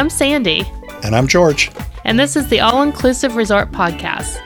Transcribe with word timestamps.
I'm 0.00 0.08
Sandy. 0.08 0.64
And 1.02 1.14
I'm 1.14 1.26
George. 1.26 1.70
And 2.06 2.18
this 2.18 2.34
is 2.34 2.48
the 2.48 2.60
All 2.60 2.80
Inclusive 2.80 3.36
Resort 3.36 3.70
Podcast. 3.70 4.40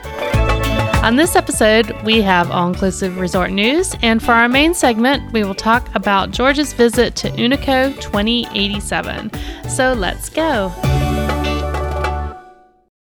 On 1.04 1.14
this 1.14 1.36
episode, 1.36 1.92
we 2.02 2.20
have 2.22 2.50
all 2.50 2.66
inclusive 2.66 3.18
resort 3.18 3.52
news, 3.52 3.94
and 4.02 4.20
for 4.20 4.32
our 4.32 4.48
main 4.48 4.74
segment, 4.74 5.32
we 5.32 5.44
will 5.44 5.54
talk 5.54 5.88
about 5.94 6.32
George's 6.32 6.72
visit 6.72 7.14
to 7.14 7.30
Unico 7.30 7.94
2087. 8.00 9.30
So 9.68 9.92
let's 9.92 10.28
go. 10.28 10.72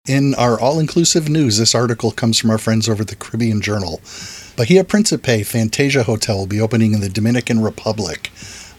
In 0.06 0.36
our 0.36 0.60
all 0.60 0.78
inclusive 0.78 1.28
news, 1.28 1.58
this 1.58 1.74
article 1.74 2.12
comes 2.12 2.38
from 2.38 2.50
our 2.50 2.58
friends 2.58 2.88
over 2.88 3.02
at 3.02 3.08
the 3.08 3.16
Caribbean 3.16 3.60
Journal. 3.60 4.00
Bahia 4.56 4.84
Principe 4.84 5.42
Fantasia 5.42 6.04
Hotel 6.04 6.38
will 6.38 6.46
be 6.46 6.60
opening 6.60 6.94
in 6.94 7.00
the 7.00 7.08
Dominican 7.08 7.60
Republic. 7.60 8.30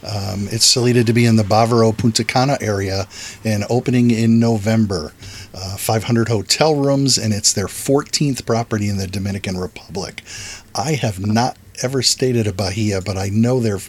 Um, 0.03 0.47
it's 0.51 0.65
slated 0.65 1.07
to 1.07 1.13
be 1.13 1.25
in 1.25 1.35
the 1.35 1.43
Bavaro 1.43 1.95
Punta 1.95 2.23
Cana 2.23 2.57
area 2.61 3.07
and 3.43 3.65
opening 3.69 4.11
in 4.11 4.39
November. 4.39 5.13
Uh, 5.53 5.75
500 5.75 6.27
hotel 6.27 6.75
rooms, 6.75 7.17
and 7.17 7.33
it's 7.33 7.51
their 7.51 7.65
14th 7.65 8.45
property 8.45 8.89
in 8.89 8.97
the 8.97 9.07
Dominican 9.07 9.57
Republic. 9.57 10.21
I 10.75 10.93
have 10.93 11.25
not 11.25 11.57
ever 11.81 12.01
stayed 12.01 12.35
at 12.35 12.45
a 12.45 12.53
Bahia, 12.53 13.01
but 13.01 13.17
I 13.17 13.29
know 13.29 13.59
they're 13.59 13.79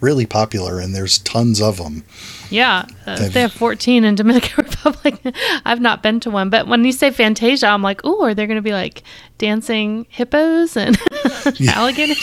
really 0.00 0.26
popular 0.26 0.80
and 0.80 0.94
there's 0.94 1.18
tons 1.18 1.60
of 1.60 1.78
them. 1.78 2.04
Yeah, 2.50 2.86
uh, 3.06 3.28
they 3.28 3.42
have 3.42 3.52
14 3.52 4.04
in 4.04 4.14
Dominican 4.14 4.64
Republic. 4.70 5.20
I've 5.64 5.80
not 5.80 6.02
been 6.02 6.20
to 6.20 6.30
one, 6.30 6.50
but 6.50 6.66
when 6.66 6.84
you 6.84 6.92
say 6.92 7.10
Fantasia, 7.10 7.66
I'm 7.66 7.82
like, 7.82 8.00
oh, 8.04 8.24
are 8.24 8.34
there 8.34 8.46
going 8.46 8.56
to 8.56 8.62
be 8.62 8.72
like 8.72 9.02
dancing 9.38 10.06
hippos 10.08 10.76
and 10.76 10.98
alligators 11.68 12.18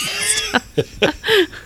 and 0.75 0.85
stuff? 0.85 1.61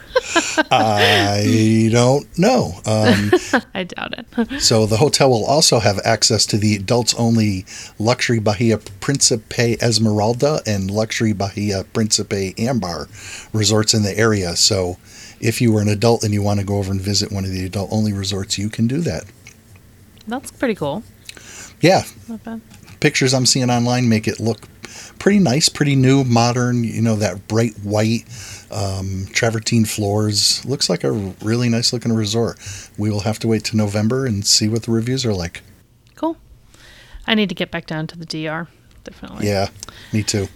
I 0.71 1.89
don't 1.91 2.37
know. 2.37 2.73
Um, 2.85 3.31
I 3.73 3.83
doubt 3.83 4.15
it. 4.17 4.61
so 4.61 4.85
the 4.85 4.97
hotel 4.97 5.29
will 5.29 5.45
also 5.45 5.79
have 5.79 5.99
access 6.03 6.45
to 6.47 6.57
the 6.57 6.75
adults 6.75 7.13
only 7.15 7.65
Luxury 7.97 8.39
Bahia 8.39 8.77
Principe 8.77 9.77
Esmeralda 9.81 10.61
and 10.65 10.91
Luxury 10.91 11.33
Bahia 11.33 11.83
Principe 11.83 12.53
Ambar 12.57 13.07
resorts 13.53 13.93
in 13.93 14.03
the 14.03 14.17
area. 14.17 14.55
So 14.55 14.97
if 15.39 15.61
you 15.61 15.71
were 15.71 15.81
an 15.81 15.89
adult 15.89 16.23
and 16.23 16.33
you 16.33 16.41
want 16.41 16.59
to 16.59 16.65
go 16.65 16.77
over 16.77 16.91
and 16.91 17.01
visit 17.01 17.31
one 17.31 17.45
of 17.45 17.51
the 17.51 17.65
adult 17.65 17.91
only 17.91 18.13
resorts, 18.13 18.57
you 18.57 18.69
can 18.69 18.87
do 18.87 18.99
that. 19.01 19.23
That's 20.27 20.51
pretty 20.51 20.75
cool. 20.75 21.03
Yeah. 21.81 22.03
Pictures 22.99 23.33
I'm 23.33 23.45
seeing 23.45 23.69
online 23.69 24.09
make 24.09 24.27
it 24.27 24.39
look 24.39 24.67
pretty 25.17 25.39
nice, 25.39 25.69
pretty 25.69 25.95
new, 25.95 26.23
modern, 26.23 26.83
you 26.83 27.01
know, 27.01 27.15
that 27.15 27.47
bright 27.47 27.73
white 27.79 28.25
um, 28.71 29.27
travertine 29.31 29.85
floors. 29.85 30.63
Looks 30.65 30.89
like 30.89 31.03
a 31.03 31.11
really 31.11 31.69
nice 31.69 31.93
looking 31.93 32.13
resort. 32.13 32.59
We 32.97 33.09
will 33.09 33.21
have 33.21 33.39
to 33.39 33.47
wait 33.47 33.63
to 33.65 33.77
November 33.77 34.25
and 34.25 34.45
see 34.45 34.67
what 34.67 34.83
the 34.83 34.91
reviews 34.91 35.25
are 35.25 35.33
like. 35.33 35.61
Cool. 36.15 36.37
I 37.27 37.35
need 37.35 37.49
to 37.49 37.55
get 37.55 37.71
back 37.71 37.85
down 37.87 38.07
to 38.07 38.17
the 38.17 38.25
DR. 38.25 38.67
Definitely. 39.03 39.47
Yeah, 39.47 39.69
me 40.13 40.23
too. 40.23 40.47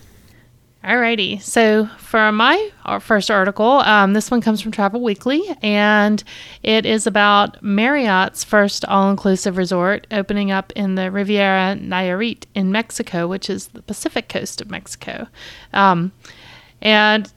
Alrighty. 0.84 1.42
So 1.42 1.86
for 1.98 2.34
my 2.34 2.70
first 3.00 3.32
article, 3.32 3.80
um, 3.80 4.12
this 4.12 4.30
one 4.30 4.42
comes 4.42 4.60
from 4.60 4.74
Travel 4.74 5.02
Weekly, 5.02 5.42
and 5.62 6.22
it 6.62 6.86
is 6.86 7.08
about 7.08 7.64
Marriott's 7.64 8.44
first 8.44 8.84
all-inclusive 8.84 9.56
resort 9.56 10.08
opening 10.12 10.52
up 10.52 10.74
in 10.74 10.96
the 10.96 11.10
Riviera 11.10 11.78
Nayarit 11.80 12.44
in 12.54 12.70
Mexico, 12.74 13.28
which 13.28 13.50
is 13.50 13.68
the 13.68 13.82
Pacific 13.82 14.28
coast 14.28 14.60
of 14.60 14.70
Mexico. 14.70 15.28
Um, 15.72 16.12
and 16.82 17.32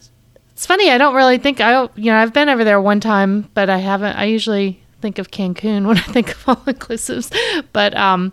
it's 0.57 0.65
funny. 0.65 0.91
I 0.91 0.97
don't 0.97 1.15
really 1.15 1.37
think 1.37 1.61
I, 1.61 1.83
you 1.97 2.11
know, 2.11 2.17
I've 2.17 2.33
been 2.33 2.49
over 2.49 2.65
there 2.65 2.81
one 2.81 2.99
time, 2.99 3.51
but 3.53 3.69
I 3.69 3.77
haven't. 3.77 4.17
I 4.17 4.25
usually 4.25 4.81
think 5.03 5.19
of 5.19 5.31
Cancun 5.31 5.87
when 5.87 5.99
I 5.99 6.01
think 6.01 6.31
of 6.31 6.49
all-inclusives, 6.49 7.31
but 7.75 7.95
um, 7.95 8.33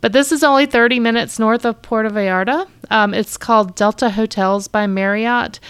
but 0.00 0.14
this 0.14 0.32
is 0.32 0.42
only 0.42 0.64
30 0.64 0.98
minutes 0.98 1.38
north 1.38 1.66
of 1.66 1.82
Puerto 1.82 2.08
Vallarta. 2.08 2.66
Um, 2.90 3.12
it's 3.12 3.36
called 3.36 3.76
Delta 3.76 4.08
Hotels 4.08 4.66
by 4.66 4.86
Marriott. 4.86 5.60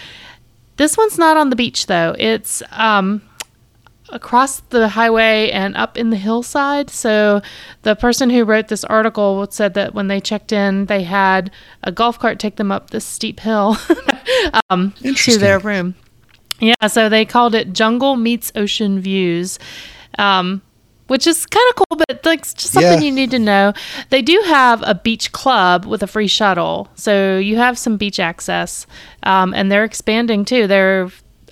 This 0.77 0.95
one's 0.95 1.17
not 1.17 1.35
on 1.35 1.49
the 1.49 1.57
beach 1.57 1.87
though. 1.87 2.15
It's 2.17 2.63
um, 2.71 3.21
across 4.11 4.59
the 4.69 4.89
highway 4.89 5.51
and 5.51 5.75
up 5.77 5.97
in 5.97 6.09
the 6.09 6.17
hillside. 6.17 6.89
So 6.89 7.41
the 7.83 7.95
person 7.95 8.29
who 8.29 8.43
wrote 8.43 8.67
this 8.67 8.83
article 8.83 9.47
said 9.49 9.73
that 9.75 9.93
when 9.93 10.07
they 10.07 10.19
checked 10.19 10.51
in, 10.51 10.85
they 10.85 11.03
had 11.03 11.51
a 11.83 11.91
golf 11.91 12.19
cart 12.19 12.39
take 12.39 12.55
them 12.55 12.71
up 12.71 12.89
this 12.89 13.05
steep 13.05 13.39
hill 13.39 13.77
um, 14.69 14.93
to 15.01 15.37
their 15.37 15.59
room. 15.59 15.95
Yeah, 16.59 16.87
so 16.87 17.09
they 17.09 17.25
called 17.25 17.55
it 17.55 17.73
Jungle 17.73 18.15
Meets 18.15 18.51
Ocean 18.55 18.99
Views. 18.99 19.59
Um, 20.17 20.61
which 21.07 21.25
is 21.25 21.47
kind 21.47 21.65
of 21.69 21.75
cool, 21.75 21.97
but 21.97 22.23
like 22.23 22.43
just 22.43 22.71
something 22.71 22.99
yeah. 22.99 22.99
you 22.99 23.11
need 23.11 23.31
to 23.31 23.39
know. 23.39 23.73
They 24.09 24.21
do 24.21 24.39
have 24.45 24.83
a 24.85 24.93
beach 24.93 25.31
club 25.31 25.85
with 25.85 26.03
a 26.03 26.07
free 26.07 26.27
shuttle, 26.27 26.87
so 26.93 27.39
you 27.39 27.57
have 27.57 27.79
some 27.79 27.97
beach 27.97 28.19
access, 28.19 28.85
um, 29.23 29.53
and 29.55 29.71
they're 29.71 29.83
expanding 29.83 30.45
too. 30.45 30.67
They're 30.67 31.09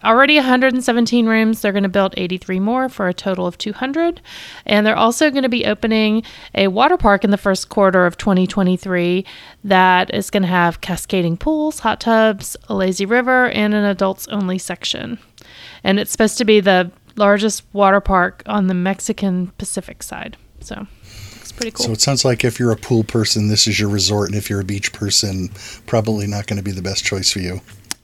already 0.08 0.36
117 0.36 1.28
rooms. 1.28 1.62
They're 1.62 1.72
going 1.72 1.84
to 1.84 1.90
build 1.90 2.14
83 2.18 2.60
more 2.60 2.90
for 2.90 3.08
a 3.08 3.14
total 3.14 3.46
of 3.46 3.58
200. 3.58 4.22
And 4.66 4.86
they're 4.86 4.96
also 4.96 5.30
going 5.30 5.44
to 5.44 5.50
be 5.50 5.66
opening 5.66 6.24
a 6.56 6.70
water 6.70 6.98
park 6.98 7.24
in 7.24 7.32
the 7.32 7.38
first 7.38 7.70
quarter 7.70 8.06
of 8.06 8.18
2023 8.18 9.26
that 9.66 10.14
is 10.14 10.30
going 10.30 10.44
to 10.44 10.50
have 10.50 10.82
cascading 10.82 11.38
pools, 11.38 11.80
hot 11.80 12.00
tubs, 12.00 12.56
a 12.70 12.76
lazy 12.76 13.06
river, 13.06 13.50
and 13.50 13.74
an 13.74 13.84
adults 13.84 14.28
only 14.30 14.58
section. 14.58 15.20
And 15.84 16.00
it's 16.00 16.12
supposed 16.12 16.38
to 16.38 16.46
be 16.46 16.60
the 16.60 16.92
largest 17.18 17.64
water 17.74 18.00
park 18.00 18.44
on 18.46 18.68
the 18.68 18.74
Mexican 18.74 19.48
Pacific 19.58 20.04
side. 20.04 20.38
So 20.62 20.88
it's 21.42 21.52
pretty 21.52 21.72
cool. 21.72 21.86
So 21.86 21.92
it 21.92 22.02
sounds 22.02 22.24
like 22.24 22.44
if 22.44 22.60
you're 22.60 22.72
a 22.72 22.78
pool 22.78 23.04
person, 23.04 23.48
this 23.48 23.68
is 23.68 23.80
your 23.80 23.90
resort, 23.90 24.30
and 24.30 24.38
if 24.38 24.50
you're 24.50 24.62
a 24.62 24.66
beach 24.66 24.94
person, 24.94 25.50
probably 25.86 26.28
not 26.28 26.48
going 26.48 26.58
to 26.58 26.64
be 26.64 26.72
the 26.72 26.82
best 26.82 27.04
choice 27.04 27.32
for 27.32 27.40
you. 27.40 27.62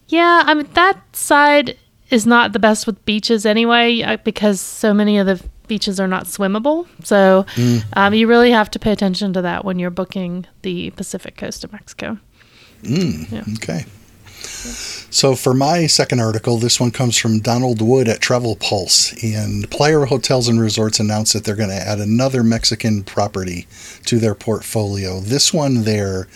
Yeah, 0.08 0.44
I 0.46 0.54
mean 0.54 0.68
that 0.74 1.16
side 1.16 1.78
is 2.14 2.28
not 2.28 2.54
the 2.54 2.60
best 2.60 2.86
with 2.86 3.04
beaches 3.06 3.46
anyway, 3.46 4.02
uh, 4.02 4.18
because 4.18 4.62
so 4.62 4.94
many 4.94 5.18
of 5.18 5.26
the 5.26 5.44
beaches 5.68 6.00
are 6.00 6.08
not 6.08 6.26
swimmable. 6.26 6.88
So 7.04 7.46
mm. 7.56 7.84
um, 7.94 8.14
you 8.14 8.28
really 8.28 8.52
have 8.52 8.70
to 8.72 8.80
pay 8.80 8.92
attention 8.92 9.34
to 9.34 9.42
that 9.42 9.66
when 9.66 9.80
you're 9.80 9.90
booking 9.90 10.46
the 10.62 10.92
Pacific 10.92 11.36
coast 11.38 11.64
of 11.64 11.74
Mexico. 11.74 12.20
Mm, 12.84 13.32
yeah. 13.32 13.44
Okay. 13.56 13.86
So, 14.46 15.36
for 15.36 15.54
my 15.54 15.88
second 15.88 16.20
article, 16.20 16.58
this 16.58 16.80
one 16.80 16.92
comes 16.92 17.18
from 17.18 17.40
Donald 17.40 17.82
Wood 17.82 18.08
at 18.08 18.20
Travel 18.20 18.56
Pulse. 18.56 19.14
And 19.24 19.70
Playa 19.70 20.06
Hotels 20.06 20.48
and 20.48 20.60
Resorts 20.60 21.00
announced 21.00 21.34
that 21.34 21.44
they're 21.44 21.56
going 21.56 21.70
to 21.70 21.76
add 21.76 22.00
another 22.00 22.44
Mexican 22.44 23.04
property 23.04 23.68
to 24.06 24.20
their 24.20 24.36
portfolio. 24.36 25.20
This 25.20 25.54
one, 25.54 25.84
they're 25.84 26.28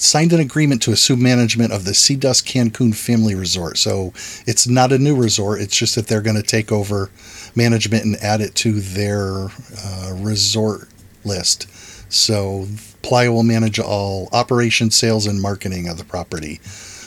signed 0.00 0.32
an 0.32 0.40
agreement 0.40 0.82
to 0.82 0.92
assume 0.92 1.22
management 1.22 1.72
of 1.72 1.84
the 1.84 1.92
Seadust 1.92 2.44
Cancun 2.44 2.94
Family 2.94 3.34
Resort. 3.34 3.78
So, 3.78 4.12
it's 4.46 4.66
not 4.66 4.92
a 4.92 4.98
new 4.98 5.16
resort, 5.16 5.60
it's 5.60 5.76
just 5.76 5.94
that 5.94 6.06
they're 6.06 6.22
going 6.22 6.36
to 6.36 6.42
take 6.42 6.72
over 6.72 7.10
management 7.54 8.04
and 8.04 8.16
add 8.16 8.40
it 8.40 8.54
to 8.56 8.80
their 8.80 9.48
uh, 9.84 10.12
resort 10.16 10.88
list. 11.24 11.68
So, 12.12 12.66
Playa 13.02 13.32
will 13.32 13.42
manage 13.42 13.78
all 13.78 14.28
operations, 14.32 14.94
sales, 14.94 15.26
and 15.26 15.40
marketing 15.40 15.88
of 15.88 15.98
the 15.98 16.04
property. 16.04 16.60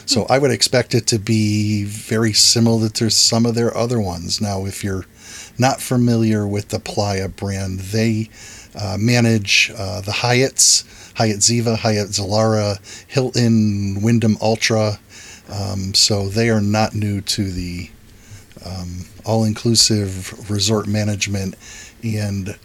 So 0.06 0.26
I 0.28 0.38
would 0.38 0.50
expect 0.50 0.94
it 0.94 1.06
to 1.08 1.18
be 1.18 1.84
very 1.84 2.32
similar 2.32 2.88
to 2.90 3.10
some 3.10 3.46
of 3.46 3.54
their 3.54 3.74
other 3.76 4.00
ones. 4.00 4.40
Now, 4.40 4.66
if 4.66 4.84
you're 4.84 5.06
not 5.58 5.80
familiar 5.80 6.46
with 6.46 6.68
the 6.68 6.78
Playa 6.78 7.28
brand, 7.28 7.80
they 7.80 8.28
uh, 8.74 8.96
manage 9.00 9.72
uh, 9.76 10.00
the 10.02 10.12
Hyatts, 10.12 10.84
Hyatt 11.14 11.38
Ziva, 11.38 11.76
Hyatt 11.78 12.08
Zilara, 12.08 12.78
Hilton, 13.08 14.02
Wyndham 14.02 14.36
Ultra. 14.40 14.98
Um, 15.48 15.94
so 15.94 16.28
they 16.28 16.50
are 16.50 16.60
not 16.60 16.94
new 16.94 17.20
to 17.20 17.50
the 17.50 17.90
um, 18.64 19.06
all 19.24 19.44
inclusive 19.44 20.50
resort 20.50 20.86
management. 20.86 21.54
And 22.02 22.56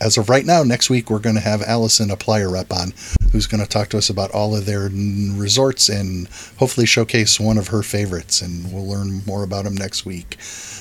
as 0.00 0.18
of 0.18 0.28
right 0.28 0.44
now, 0.44 0.62
next 0.62 0.90
week 0.90 1.10
we're 1.10 1.18
going 1.18 1.36
to 1.36 1.40
have 1.40 1.62
Allison, 1.62 2.10
a 2.10 2.16
Playa 2.16 2.48
rep, 2.48 2.72
on, 2.72 2.92
who's 3.32 3.46
going 3.46 3.62
to 3.62 3.68
talk 3.68 3.88
to 3.90 3.98
us 3.98 4.10
about 4.10 4.30
all 4.30 4.54
of 4.56 4.66
their 4.66 4.90
resorts 4.90 5.88
and 5.88 6.28
hopefully 6.58 6.86
showcase 6.86 7.40
one 7.40 7.58
of 7.58 7.68
her 7.68 7.82
favorites. 7.82 8.42
And 8.42 8.72
we'll 8.72 8.86
learn 8.86 9.22
more 9.26 9.42
about 9.42 9.64
them 9.64 9.76
next 9.76 10.04
week. 10.04 10.36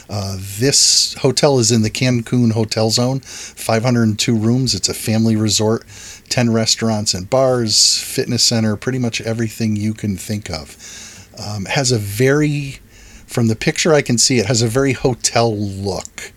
Uh, 0.10 0.38
this 0.60 1.16
hotel 1.16 1.58
is 1.60 1.72
in 1.72 1.82
the 1.82 1.90
Cancun 1.90 2.52
Hotel 2.52 2.90
Zone, 2.92 3.22
502 3.22 4.36
rooms. 4.36 4.76
It's 4.76 4.90
a 4.90 4.94
family 4.94 5.36
resort, 5.36 5.86
10 6.30 6.52
restaurants 6.52 7.14
and 7.14 7.30
bars, 7.30 8.02
fitness 8.02 8.44
center, 8.44 8.76
pretty 8.76 9.00
much 9.00 9.22
everything 9.22 9.76
you 9.76 9.94
can 9.94 10.18
think 10.18 10.50
of. 10.50 11.30
Um, 11.38 11.66
has 11.66 11.92
a 11.92 11.98
very, 11.98 12.80
from 13.28 13.48
the 13.48 13.56
picture 13.56 13.94
I 13.94 14.02
can 14.02 14.18
see, 14.18 14.40
it 14.40 14.46
has 14.46 14.62
a 14.62 14.68
very 14.68 14.94
hotel 14.94 15.56
look. 15.56 16.34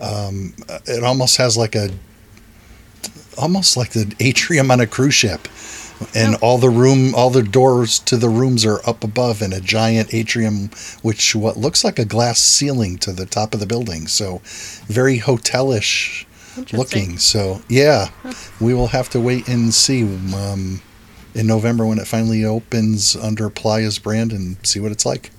Um, 0.00 0.54
it 0.86 1.02
almost 1.02 1.36
has 1.38 1.56
like 1.56 1.74
a 1.74 1.90
almost 3.36 3.76
like 3.76 3.90
the 3.90 4.14
atrium 4.20 4.70
on 4.70 4.80
a 4.80 4.86
cruise 4.86 5.14
ship 5.14 5.48
and 6.14 6.36
all 6.36 6.58
the 6.58 6.70
room 6.70 7.14
all 7.14 7.30
the 7.30 7.42
doors 7.42 7.98
to 8.00 8.16
the 8.16 8.28
rooms 8.28 8.64
are 8.64 8.80
up 8.88 9.04
above 9.04 9.42
in 9.42 9.52
a 9.52 9.60
giant 9.60 10.12
atrium 10.12 10.70
which 11.02 11.34
what 11.34 11.56
looks 11.56 11.84
like 11.84 11.98
a 11.98 12.04
glass 12.04 12.38
ceiling 12.38 12.98
to 12.98 13.12
the 13.12 13.26
top 13.26 13.54
of 13.54 13.60
the 13.60 13.66
building 13.66 14.06
so 14.06 14.40
very 14.86 15.18
hotelish 15.18 16.24
looking. 16.72 17.18
So 17.18 17.60
yeah, 17.68 18.08
we 18.60 18.74
will 18.74 18.88
have 18.88 19.08
to 19.10 19.20
wait 19.20 19.48
and 19.48 19.72
see 19.72 20.02
um, 20.34 20.80
in 21.34 21.46
November 21.46 21.86
when 21.86 21.98
it 21.98 22.06
finally 22.06 22.44
opens 22.44 23.16
under 23.16 23.50
Playa's 23.50 23.98
brand 23.98 24.32
and 24.32 24.56
see 24.66 24.80
what 24.80 24.92
it's 24.92 25.06
like. 25.06 25.30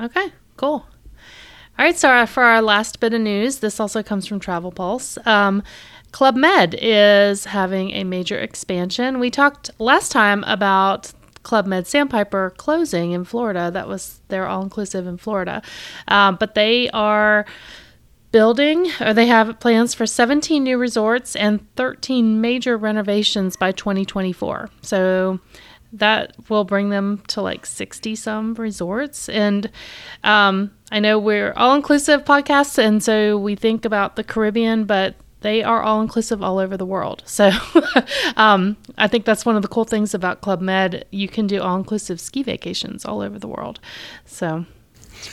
Okay, 0.00 0.32
cool. 0.56 0.86
All 1.78 1.84
right, 1.84 1.96
so 1.96 2.26
for 2.26 2.42
our 2.42 2.60
last 2.60 2.98
bit 2.98 3.14
of 3.14 3.20
news, 3.20 3.58
this 3.58 3.78
also 3.78 4.02
comes 4.02 4.26
from 4.26 4.40
Travel 4.40 4.72
Pulse. 4.72 5.16
Um, 5.24 5.62
Club 6.10 6.34
Med 6.36 6.76
is 6.80 7.44
having 7.44 7.90
a 7.92 8.02
major 8.04 8.38
expansion. 8.38 9.20
We 9.20 9.30
talked 9.30 9.70
last 9.78 10.10
time 10.10 10.42
about 10.44 11.12
Club 11.42 11.66
Med 11.66 11.86
Sandpiper 11.86 12.50
closing 12.56 13.12
in 13.12 13.24
Florida. 13.24 13.70
That 13.70 13.86
was 13.86 14.20
their 14.28 14.46
all 14.46 14.62
inclusive 14.62 15.06
in 15.06 15.18
Florida. 15.18 15.62
Um, 16.08 16.36
but 16.36 16.54
they 16.54 16.90
are 16.90 17.46
building, 18.30 18.90
or 19.00 19.14
they 19.14 19.26
have 19.26 19.58
plans 19.60 19.94
for 19.94 20.06
17 20.06 20.62
new 20.62 20.78
resorts 20.78 21.34
and 21.36 21.66
13 21.76 22.40
major 22.40 22.76
renovations 22.76 23.56
by 23.56 23.72
2024. 23.72 24.68
So 24.82 25.40
that 25.92 26.34
will 26.48 26.64
bring 26.64 26.90
them 26.90 27.22
to 27.28 27.40
like 27.40 27.64
60 27.64 28.14
some 28.14 28.54
resorts. 28.54 29.28
And 29.28 29.70
um, 30.24 30.72
I 30.90 31.00
know 31.00 31.18
we're 31.18 31.52
all 31.56 31.74
inclusive 31.74 32.24
podcasts, 32.24 32.78
and 32.78 33.02
so 33.02 33.38
we 33.38 33.54
think 33.54 33.84
about 33.84 34.16
the 34.16 34.24
Caribbean, 34.24 34.84
but 34.84 35.14
they 35.40 35.62
are 35.62 35.82
all 35.82 36.00
inclusive 36.00 36.42
all 36.42 36.58
over 36.58 36.76
the 36.76 36.84
world. 36.84 37.22
So 37.24 37.50
um, 38.36 38.76
I 38.96 39.06
think 39.06 39.24
that's 39.24 39.46
one 39.46 39.56
of 39.56 39.62
the 39.62 39.68
cool 39.68 39.84
things 39.84 40.12
about 40.12 40.40
Club 40.40 40.60
Med. 40.60 41.04
You 41.10 41.28
can 41.28 41.46
do 41.46 41.62
all 41.62 41.76
inclusive 41.76 42.20
ski 42.20 42.42
vacations 42.42 43.04
all 43.04 43.20
over 43.20 43.38
the 43.38 43.48
world. 43.48 43.78
So 44.24 44.66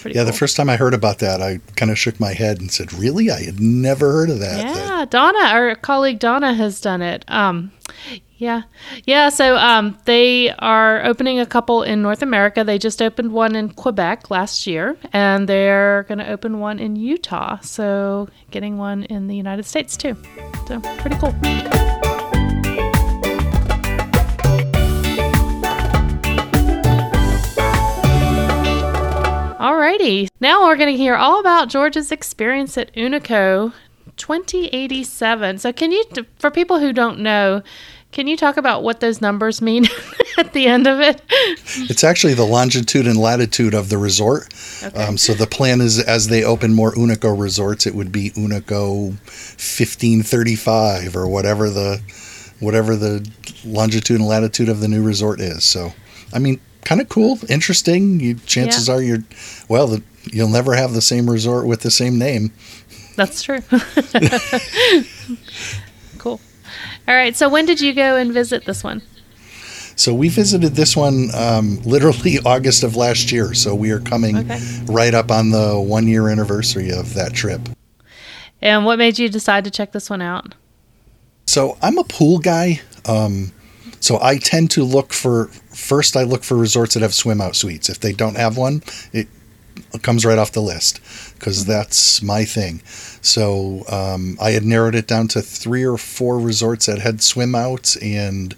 yeah, 0.06 0.14
cool. 0.14 0.26
the 0.26 0.34
first 0.34 0.56
time 0.56 0.70
I 0.70 0.78
heard 0.78 0.94
about 0.94 1.20
that, 1.20 1.42
I 1.42 1.60
kind 1.76 1.92
of 1.92 1.98
shook 1.98 2.20
my 2.20 2.34
head 2.34 2.60
and 2.60 2.72
said, 2.72 2.94
"Really? 2.94 3.30
I 3.30 3.44
had 3.44 3.60
never 3.60 4.12
heard 4.12 4.30
of 4.30 4.40
that." 4.40 4.66
Yeah, 4.66 4.74
that- 4.74 5.12
Donna, 5.12 5.40
our 5.40 5.76
colleague 5.76 6.20
Donna, 6.20 6.54
has 6.54 6.82
done 6.82 7.02
it. 7.02 7.26
Um, 7.28 7.72
yeah, 8.38 8.64
yeah. 9.06 9.30
So 9.30 9.56
um, 9.56 9.98
they 10.06 10.52
are 10.60 11.06
opening 11.06 11.40
a 11.40 11.46
couple 11.46 11.84
in 11.84 12.02
North 12.02 12.22
America. 12.22 12.64
They 12.64 12.78
just 12.78 13.02
opened 13.02 13.32
one 13.32 13.56
in 13.56 13.70
Quebec 13.70 14.30
last 14.30 14.68
year, 14.68 14.98
and 15.14 15.48
they're 15.48 16.04
going 16.10 16.18
to 16.18 16.30
open 16.30 16.60
one 16.60 16.80
in 16.80 16.96
Utah. 16.96 17.60
So 17.60 18.28
getting 18.52 18.78
one 18.78 19.04
in 19.04 19.28
the 19.28 19.36
United 19.36 19.64
States 19.66 19.96
too. 19.96 20.18
So 20.68 20.82
pretty 21.00 21.18
cool. 21.18 21.34
Alrighty, 29.66 30.28
now 30.40 30.68
we're 30.68 30.76
going 30.76 30.94
to 30.94 30.96
hear 30.96 31.16
all 31.16 31.40
about 31.40 31.70
George's 31.70 32.12
experience 32.12 32.78
at 32.78 32.94
Unico 32.94 33.74
2087. 34.16 35.58
So, 35.58 35.74
can 35.74 35.92
you, 35.92 36.06
for 36.38 36.52
people 36.52 36.78
who 36.78 36.94
don't 36.94 37.18
know, 37.18 37.64
can 38.12 38.28
you 38.28 38.38
talk 38.38 38.58
about 38.58 38.84
what 38.84 39.00
those 39.00 39.22
numbers 39.22 39.64
mean 39.64 39.88
at 40.38 40.54
the 40.54 40.68
end 40.68 40.86
of 40.86 41.00
it? 41.00 41.20
It's 41.90 42.04
actually 42.04 42.36
the 42.36 42.46
longitude 42.46 43.08
and 43.08 43.18
latitude 43.18 43.74
of 43.74 43.90
the 43.90 43.98
resort. 43.98 44.54
Okay. 44.84 45.04
Um, 45.04 45.18
so 45.18 45.34
the 45.34 45.48
plan 45.48 45.82
is 45.82 46.00
as 46.00 46.28
they 46.28 46.44
open 46.44 46.76
more 46.76 46.92
Unico 46.92 47.36
resorts, 47.36 47.88
it 47.88 47.96
would 47.96 48.12
be 48.12 48.30
Unico 48.30 49.14
1535 49.18 51.16
or 51.16 51.28
whatever 51.28 51.72
the 51.72 52.04
whatever 52.60 52.96
the 52.96 53.28
longitude 53.66 54.20
and 54.20 54.28
latitude 54.30 54.70
of 54.70 54.80
the 54.80 54.88
new 54.88 55.02
resort 55.02 55.40
is. 55.40 55.64
So, 55.64 55.92
I 56.32 56.38
mean, 56.38 56.60
kind 56.86 57.02
of 57.02 57.10
cool, 57.10 57.38
interesting. 57.50 58.20
You, 58.22 58.36
chances 58.46 58.88
Yeah. 58.88 58.94
are 58.96 59.02
you're 59.02 59.24
well, 59.68 59.88
the, 59.88 60.04
you'll 60.32 60.48
never 60.50 60.74
have 60.76 60.94
the 60.94 61.02
same 61.02 61.30
resort 61.30 61.68
with 61.68 61.82
the 61.82 61.92
same 61.92 62.18
name. 62.18 62.52
That's 63.18 63.42
true. 63.44 63.60
cool. 66.18 66.40
All 67.08 67.16
right. 67.16 67.36
So, 67.36 67.50
when 67.50 67.66
did 67.66 67.82
you 67.82 67.94
go 67.94 68.16
and 68.18 68.32
visit 68.34 68.66
this 68.66 68.84
one? 68.84 69.02
So 69.98 70.14
we 70.14 70.28
visited 70.28 70.76
this 70.76 70.96
one 70.98 71.30
um, 71.34 71.82
literally 71.84 72.38
August 72.46 72.84
of 72.84 72.98
last 72.98 73.32
year. 73.32 73.54
So 73.54 73.74
we 73.74 73.92
are 73.92 74.02
coming 74.02 74.36
Okay. 74.38 74.60
right 74.88 75.14
up 75.14 75.32
on 75.32 75.52
the 75.52 75.80
one 75.80 76.06
year 76.08 76.28
anniversary 76.28 76.92
of 76.92 77.14
that 77.14 77.34
trip. 77.34 77.62
And 78.62 78.84
what 78.84 79.00
made 79.00 79.18
you 79.20 79.30
decide 79.30 79.64
to 79.64 79.72
check 79.72 79.94
this 79.94 80.10
one 80.10 80.22
out? 80.22 80.54
So 81.48 81.78
I'm 81.82 81.98
a 81.98 82.04
pool 82.04 82.40
guy. 82.40 82.82
Um, 83.06 83.54
so 84.06 84.20
I 84.22 84.38
tend 84.38 84.70
to 84.72 84.84
look 84.84 85.14
for 85.14 85.48
first. 85.74 86.16
I 86.16 86.22
look 86.22 86.44
for 86.44 86.56
resorts 86.56 86.94
that 86.94 87.02
have 87.02 87.16
swim 87.16 87.42
out 87.42 87.56
suites. 87.56 87.90
If 87.90 88.02
they 88.02 88.14
don't 88.14 88.38
have 88.38 88.56
one, 88.56 88.84
it 89.12 89.28
comes 90.04 90.24
right 90.24 90.38
off 90.38 90.52
the 90.52 90.62
list 90.62 91.00
because 91.34 91.66
that's 91.66 92.22
my 92.22 92.46
thing. 92.46 92.84
So 93.24 93.84
um, 93.90 94.38
I 94.40 94.52
had 94.52 94.64
narrowed 94.64 94.94
it 94.94 95.08
down 95.08 95.28
to 95.30 95.42
three 95.42 95.84
or 95.84 95.98
four 95.98 96.38
resorts 96.38 96.86
that 96.86 97.00
had 97.00 97.24
swim 97.24 97.56
outs 97.56 97.96
and 97.96 98.56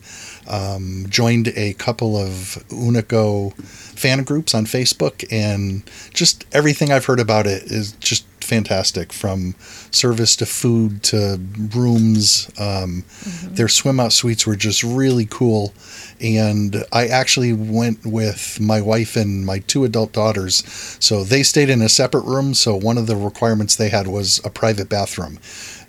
um, 0.50 1.06
joined 1.08 1.48
a 1.56 1.76
couple 1.76 2.18
of 2.18 2.62
Unico 2.68 3.54
fan 3.64 4.24
groups 4.26 4.54
on 4.54 4.66
Facebook, 4.66 5.26
and 5.32 5.90
just 6.14 6.46
everything 6.52 6.92
I've 6.92 7.06
heard 7.06 7.22
about 7.22 7.48
it 7.48 7.64
is 7.72 7.94
just 7.94 8.26
fantastic 8.48 9.14
from 9.14 9.54
service 9.92 10.36
to 10.38 10.46
food 10.46 11.04
to 11.04 11.40
rooms. 11.76 12.50
Um, 12.60 13.04
Their 13.44 13.68
swim 13.68 14.00
out 14.00 14.14
suites 14.14 14.48
were 14.48 14.56
just 14.56 14.84
really 14.84 15.28
cool. 15.30 15.74
And 16.20 16.84
I 16.92 17.08
actually 17.08 17.54
went 17.54 18.06
with 18.06 18.60
my 18.60 18.82
wife 18.82 19.16
and 19.16 19.46
my 19.46 19.60
two 19.60 19.84
adult 19.84 20.14
daughters. 20.14 20.64
So 21.00 21.24
they 21.24 21.44
stayed 21.44 21.70
in 21.70 21.82
a 21.82 21.90
separate 21.90 22.26
room. 22.26 22.54
So 22.54 22.76
one 22.76 22.98
of 22.98 23.06
the 23.08 23.16
requirements 23.16 23.76
they 23.76 23.90
had 23.90 24.08
was 24.08 24.42
a 24.44 24.50
private 24.50 24.90
bathroom, 24.90 25.40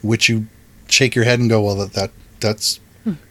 which 0.03 0.29
you 0.29 0.47
shake 0.89 1.15
your 1.15 1.25
head 1.25 1.39
and 1.41 1.49
go, 1.49 1.63
well, 1.63 1.77
that, 1.77 1.93
that 1.95 2.11
that's 2.41 2.81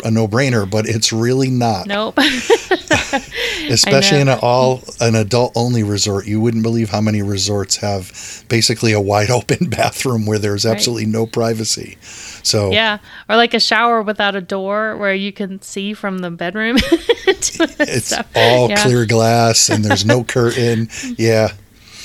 a 0.04 0.10
no 0.12 0.28
brainer, 0.28 0.70
but 0.70 0.88
it's 0.88 1.14
really 1.14 1.50
not 1.50 1.86
Nope. 1.88 2.18
especially 3.70 4.20
in 4.22 4.28
an 4.30 4.40
all 4.42 4.82
an 5.02 5.16
adult 5.16 5.52
only 5.56 5.84
resort 5.84 6.26
you 6.28 6.40
wouldn't 6.40 6.64
believe 6.64 6.90
how 6.90 7.02
many 7.02 7.22
resorts 7.22 7.78
have 7.78 8.12
basically 8.50 8.94
a 8.94 9.02
wide 9.02 9.30
open 9.40 9.70
bathroom 9.70 10.26
where 10.26 10.40
there's 10.40 10.66
Right. 10.66 10.74
absolutely 10.76 11.06
no 11.06 11.26
privacy 11.26 11.98
so 12.44 12.72
yeah. 12.72 13.00
Or 13.28 13.36
like 13.36 13.54
a 13.54 13.60
shower 13.60 14.02
without 14.02 14.36
a 14.36 14.42
door 14.42 14.96
where 14.96 15.14
you 15.14 15.34
can 15.34 15.62
see 15.62 15.94
from 15.94 16.20
the 16.20 16.32
bedroom. 16.32 16.78
it's 17.28 18.06
stuff. 18.08 18.26
all 18.36 18.70
Yeah. 18.70 18.82
clear 18.84 19.06
glass 19.06 19.70
and 19.70 19.84
there's 19.84 20.06
no 20.06 20.24
curtain 20.24 20.90
yeah 21.18 21.52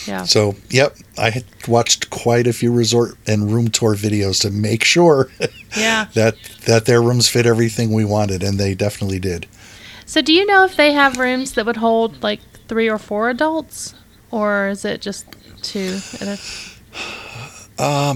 Yeah. 0.06 0.24
so 0.24 0.56
yep 0.70 0.96
i 1.16 1.30
had 1.30 1.44
watched 1.68 2.10
quite 2.10 2.46
a 2.48 2.52
few 2.52 2.72
resort 2.72 3.16
and 3.26 3.52
room 3.52 3.68
tour 3.68 3.94
videos 3.94 4.40
to 4.42 4.50
make 4.50 4.82
sure 4.84 5.28
Yeah. 5.76 6.06
that 6.14 6.34
that 6.66 6.86
their 6.86 7.00
rooms 7.00 7.28
fit 7.28 7.46
everything 7.46 7.92
we 7.92 8.04
wanted 8.04 8.42
and 8.42 8.58
they 8.58 8.74
definitely 8.74 9.20
did 9.20 9.46
So, 10.12 10.20
do 10.20 10.34
you 10.34 10.44
know 10.44 10.66
if 10.66 10.76
they 10.76 10.92
have 10.92 11.16
rooms 11.16 11.52
that 11.52 11.64
would 11.64 11.78
hold 11.78 12.22
like 12.22 12.40
three 12.69 12.86
or 12.90 12.98
four 12.98 13.31
adults, 13.31 13.94
or 14.31 14.69
is 14.69 14.84
it 14.84 15.00
just 15.00 15.24
two? 15.62 16.00
at 16.20 16.38
a- 17.78 18.14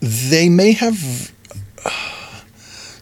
they 0.00 0.48
may 0.48 0.72
have 0.72 1.30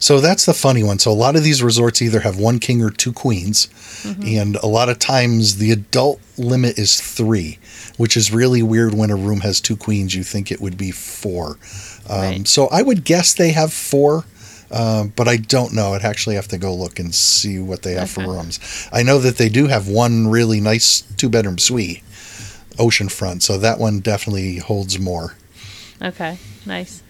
so 0.00 0.20
that's 0.20 0.44
the 0.44 0.54
funny 0.54 0.82
one. 0.82 0.98
So 0.98 1.12
a 1.12 1.14
lot 1.14 1.36
of 1.36 1.44
these 1.44 1.62
resorts 1.62 2.02
either 2.02 2.18
have 2.20 2.36
one 2.36 2.58
king 2.58 2.82
or 2.82 2.90
two 2.90 3.12
queens. 3.12 3.68
And 4.04 4.56
a 4.56 4.66
lot 4.66 4.88
of 4.88 4.98
times 4.98 5.58
the 5.58 5.70
adult 5.70 6.20
limit 6.36 6.78
is 6.80 7.00
three 7.00 7.58
which 7.96 8.16
is 8.16 8.32
really 8.32 8.62
weird 8.62 8.92
when 8.94 9.10
a 9.10 9.16
room 9.16 9.40
has 9.42 9.60
two 9.60 9.76
queens 9.76 10.16
you 10.16 10.24
think 10.24 10.50
it 10.50 10.60
would 10.60 10.76
be 10.76 10.90
four. 10.90 11.58
Um, 12.08 12.20
Right. 12.20 12.48
so 12.48 12.66
i 12.68 12.82
would 12.82 13.04
guess 13.04 13.34
they 13.34 13.50
have 13.50 13.72
four 13.72 14.24
uh, 14.70 15.04
but 15.16 15.28
I 15.28 15.36
don't 15.36 15.72
know. 15.74 15.94
I'd 15.94 16.02
actually 16.04 16.36
have 16.36 16.48
to 16.48 16.58
go 16.58 16.74
look 16.74 16.98
and 16.98 17.14
see 17.14 17.58
what 17.58 17.82
they 17.82 17.94
have 17.94 18.10
for 18.10 18.22
rooms. 18.22 18.88
I 18.92 19.02
know 19.02 19.18
that 19.18 19.36
they 19.36 19.48
do 19.48 19.66
have 19.66 19.88
one 19.88 20.28
really 20.28 20.60
nice 20.60 21.00
two 21.16 21.28
bedroom 21.28 21.58
suite, 21.58 22.02
oceanfront. 22.76 23.42
So 23.42 23.58
that 23.58 23.78
one 23.78 24.00
definitely 24.00 24.58
holds 24.58 24.98
more. 24.98 25.34
Okay, 26.02 26.38
nice. 26.66 27.02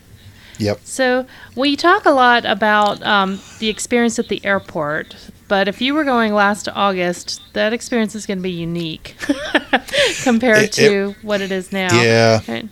Yep. 0.58 0.80
So, 0.84 1.26
we 1.56 1.74
talk 1.74 2.04
a 2.04 2.10
lot 2.10 2.44
about 2.44 3.02
um, 3.02 3.40
the 3.60 3.68
experience 3.70 4.18
at 4.18 4.28
the 4.28 4.44
airport, 4.44 5.16
but 5.48 5.68
if 5.68 5.80
you 5.80 5.94
were 5.94 6.04
going 6.04 6.34
last 6.34 6.68
August, 6.68 7.40
that 7.54 7.72
experience 7.72 8.14
is 8.14 8.26
going 8.26 8.36
to 8.38 8.42
be 8.42 8.50
unique 8.50 9.16
compared 10.22 10.64
It- 10.64 10.78
it- 10.78 10.88
to 10.88 11.14
what 11.22 11.40
it 11.40 11.50
is 11.50 11.72
now. 11.72 11.88
Yeah. 12.02 12.40
Right? 12.46 12.68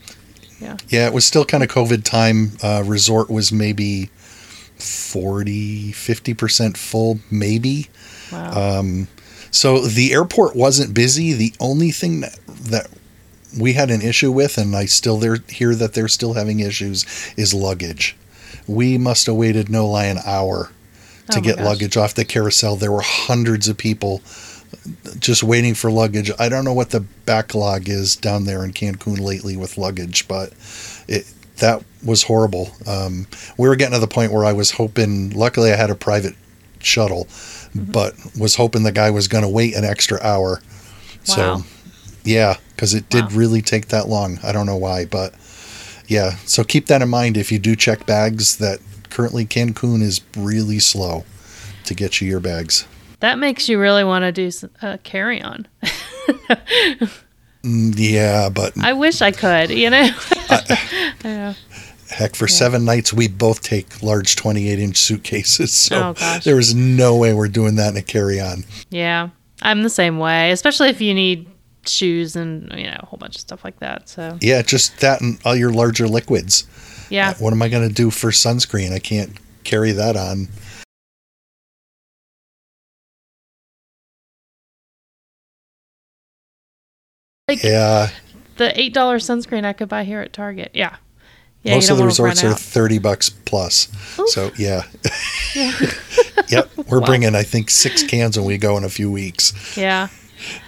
Yeah, 0.88 1.07
it 1.07 1.14
was 1.14 1.25
still 1.25 1.45
kind 1.45 1.62
of 1.62 1.68
COVID 1.71 2.02
time. 2.04 2.50
Uh, 2.62 2.83
resort 2.85 3.30
was 3.30 3.52
maybe 3.52 4.11
40, 4.78 5.92
50% 5.92 6.76
full, 6.76 7.20
maybe. 7.30 7.88
Wow. 8.32 8.78
Um, 8.80 9.08
so 9.50 9.80
the 9.87 10.12
airport 10.12 10.54
wasn't 10.54 10.94
busy. 10.94 11.32
The 11.32 11.52
only 11.61 11.90
thing 11.90 12.20
that, 12.20 12.38
that 12.47 12.88
we 13.58 13.73
had 13.73 13.90
an 13.90 14.02
issue 14.02 14.30
with, 14.30 14.58
and 14.58 14.76
I 14.76 14.85
still 14.87 15.16
there 15.18 15.38
hear 15.49 15.75
that 15.75 15.94
they're 15.94 16.08
still 16.08 16.35
having 16.35 16.61
issues, 16.61 17.06
is 17.37 17.54
luggage. 17.54 18.16
We 18.66 18.99
must 18.99 19.26
have 19.26 19.37
waited 19.37 19.70
no 19.70 19.87
lie 19.88 20.04
an 20.06 20.18
hour 20.26 20.70
to 21.30 21.38
Oh 21.38 21.42
get 21.42 21.56
gosh. 21.56 21.64
luggage 21.64 21.97
off 21.97 22.14
the 22.14 22.25
carousel. 22.25 22.76
There 22.76 22.92
were 22.92 23.02
hundreds 23.02 23.68
of 23.68 23.78
people 23.78 24.20
just 25.18 25.42
waiting 25.42 25.75
for 25.75 25.90
luggage. 25.90 26.30
I 26.38 26.49
don't 26.50 26.64
know 26.64 26.75
what 26.75 26.90
the 26.90 27.00
backlog 27.00 27.88
is 27.88 28.16
down 28.16 28.44
there 28.44 28.62
in 28.64 28.73
Cancun 28.73 29.18
lately 29.18 29.56
with 29.56 29.78
luggage, 29.78 30.28
but 30.28 30.52
it 31.08 31.26
that 31.59 31.83
was 32.05 32.23
horrible. 32.23 32.71
Um, 32.87 33.27
we 33.57 33.69
were 33.69 33.77
getting 33.77 33.95
to 33.95 34.00
the 34.00 34.07
point 34.07 34.33
where 34.33 34.45
I 34.45 34.53
was 34.53 34.73
hoping. 34.73 35.31
Luckily, 35.31 35.73
I 35.73 35.77
had 35.77 35.91
a 35.91 35.95
private 35.95 36.35
shuttle, 36.81 37.25
mm-hmm. 37.25 37.93
but 37.93 38.15
was 38.38 38.57
hoping 38.57 38.83
the 38.83 38.93
guy 38.93 39.11
was 39.11 39.29
going 39.29 39.43
to 39.43 39.49
wait 39.49 39.75
an 39.75 39.85
extra 39.85 40.21
hour. 40.23 40.61
Wow. 41.29 41.35
So, 41.35 41.62
yeah, 42.25 42.57
because 42.71 42.95
it 42.95 43.09
did 43.09 43.25
wow. 43.25 43.31
really 43.33 43.62
take 43.62 43.88
that 43.88 44.09
long. 44.09 44.38
I 44.43 44.53
don't 44.53 44.67
know 44.67 44.77
why, 44.77 45.05
but 45.05 45.35
yeah. 46.07 46.37
So 46.47 46.65
keep 46.65 46.87
that 46.87 47.03
in 47.03 47.09
mind 47.09 47.37
if 47.37 47.53
you 47.53 47.59
do 47.59 47.77
check 47.77 48.07
bags. 48.07 48.57
That 48.57 48.79
currently 49.11 49.45
Cancun 49.45 50.03
is 50.03 50.21
really 50.37 50.79
slow 50.79 51.25
to 51.85 51.95
get 51.95 52.21
you 52.21 52.29
your 52.29 52.41
bags. 52.41 52.87
That 53.21 53.38
makes 53.38 53.69
you 53.69 53.81
really 53.81 54.05
want 54.05 54.23
to 54.23 54.33
do 54.33 54.50
a 54.81 54.99
carry 54.99 55.43
on. 55.43 55.67
Mm, 57.62 57.95
yeah, 57.97 58.49
but 58.49 58.73
I 58.79 58.93
wish 58.93 59.21
I 59.21 59.33
could. 59.33 59.71
You 59.71 59.91
know. 59.91 60.09
I, 60.50 61.55
Heck, 62.11 62.35
for 62.35 62.47
yeah. 62.47 62.55
seven 62.55 62.85
nights, 62.85 63.12
we 63.12 63.29
both 63.29 63.61
take 63.62 64.03
large 64.03 64.37
28 64.37 64.79
inch 64.79 64.97
suitcases. 64.97 65.73
So 65.88 66.15
oh, 66.19 66.38
there 66.43 66.57
was 66.57 66.75
no 66.75 67.17
way 67.17 67.33
we're 67.35 67.49
doing 67.49 67.77
that 67.77 67.91
in 67.91 67.97
a 67.97 68.03
carry 68.03 68.41
on. 68.41 68.65
Yeah, 68.91 69.29
I'm 69.62 69.83
the 69.83 69.91
same 69.91 70.19
way, 70.19 70.50
especially 70.50 70.88
if 70.88 71.00
you 71.00 71.15
need 71.15 71.49
shoes 71.87 72.37
and, 72.37 72.71
you 72.77 72.87
know, 72.87 72.97
a 73.00 73.07
whole 73.07 73.19
bunch 73.19 73.37
of 73.37 73.41
stuff 73.41 73.65
like 73.65 73.79
that. 73.81 74.09
So, 74.09 74.38
yeah, 74.41 74.62
just 74.62 75.00
that 75.00 75.21
and 75.21 75.38
all 75.45 75.57
your 75.57 75.73
larger 75.73 76.09
liquids. 76.09 76.67
Yeah. 77.11 77.35
What 77.35 77.53
am 77.53 77.62
I 77.62 77.69
going 77.69 77.88
to 77.88 77.95
do 77.95 78.11
for 78.11 78.31
sunscreen? 78.31 78.93
I 78.93 78.99
can't 78.99 79.37
carry 79.65 79.93
that 79.93 80.17
on. 80.17 80.49
Like, 87.49 87.62
yeah. 87.62 88.11
The 88.57 88.73
$8 88.76 88.93
sunscreen 88.93 89.64
I 89.64 89.73
could 89.73 89.88
buy 89.88 90.05
here 90.05 90.21
at 90.21 90.33
Target. 90.33 90.71
Yeah. 90.75 90.97
Yeah, 91.62 91.75
Most 91.75 91.90
of 91.90 91.97
the 91.97 92.05
resorts 92.05 92.45
are 92.45 92.55
30 92.55 92.99
bucks 92.99 93.31
plus. 93.31 93.88
Oof. 94.19 94.28
So, 94.28 94.50
yeah. 94.57 94.83
yeah. 95.55 95.73
yep. 96.49 96.71
We're 96.88 97.00
wow. 97.00 97.07
bringing, 97.07 97.35
I 97.35 97.43
think, 97.43 97.71
six 97.71 98.02
cans 98.02 98.38
when 98.38 98.47
we 98.47 98.59
go 98.59 98.76
in 98.76 98.85
a 98.85 98.88
few 98.88 99.11
weeks. 99.11 99.76
Yeah. 99.76 100.09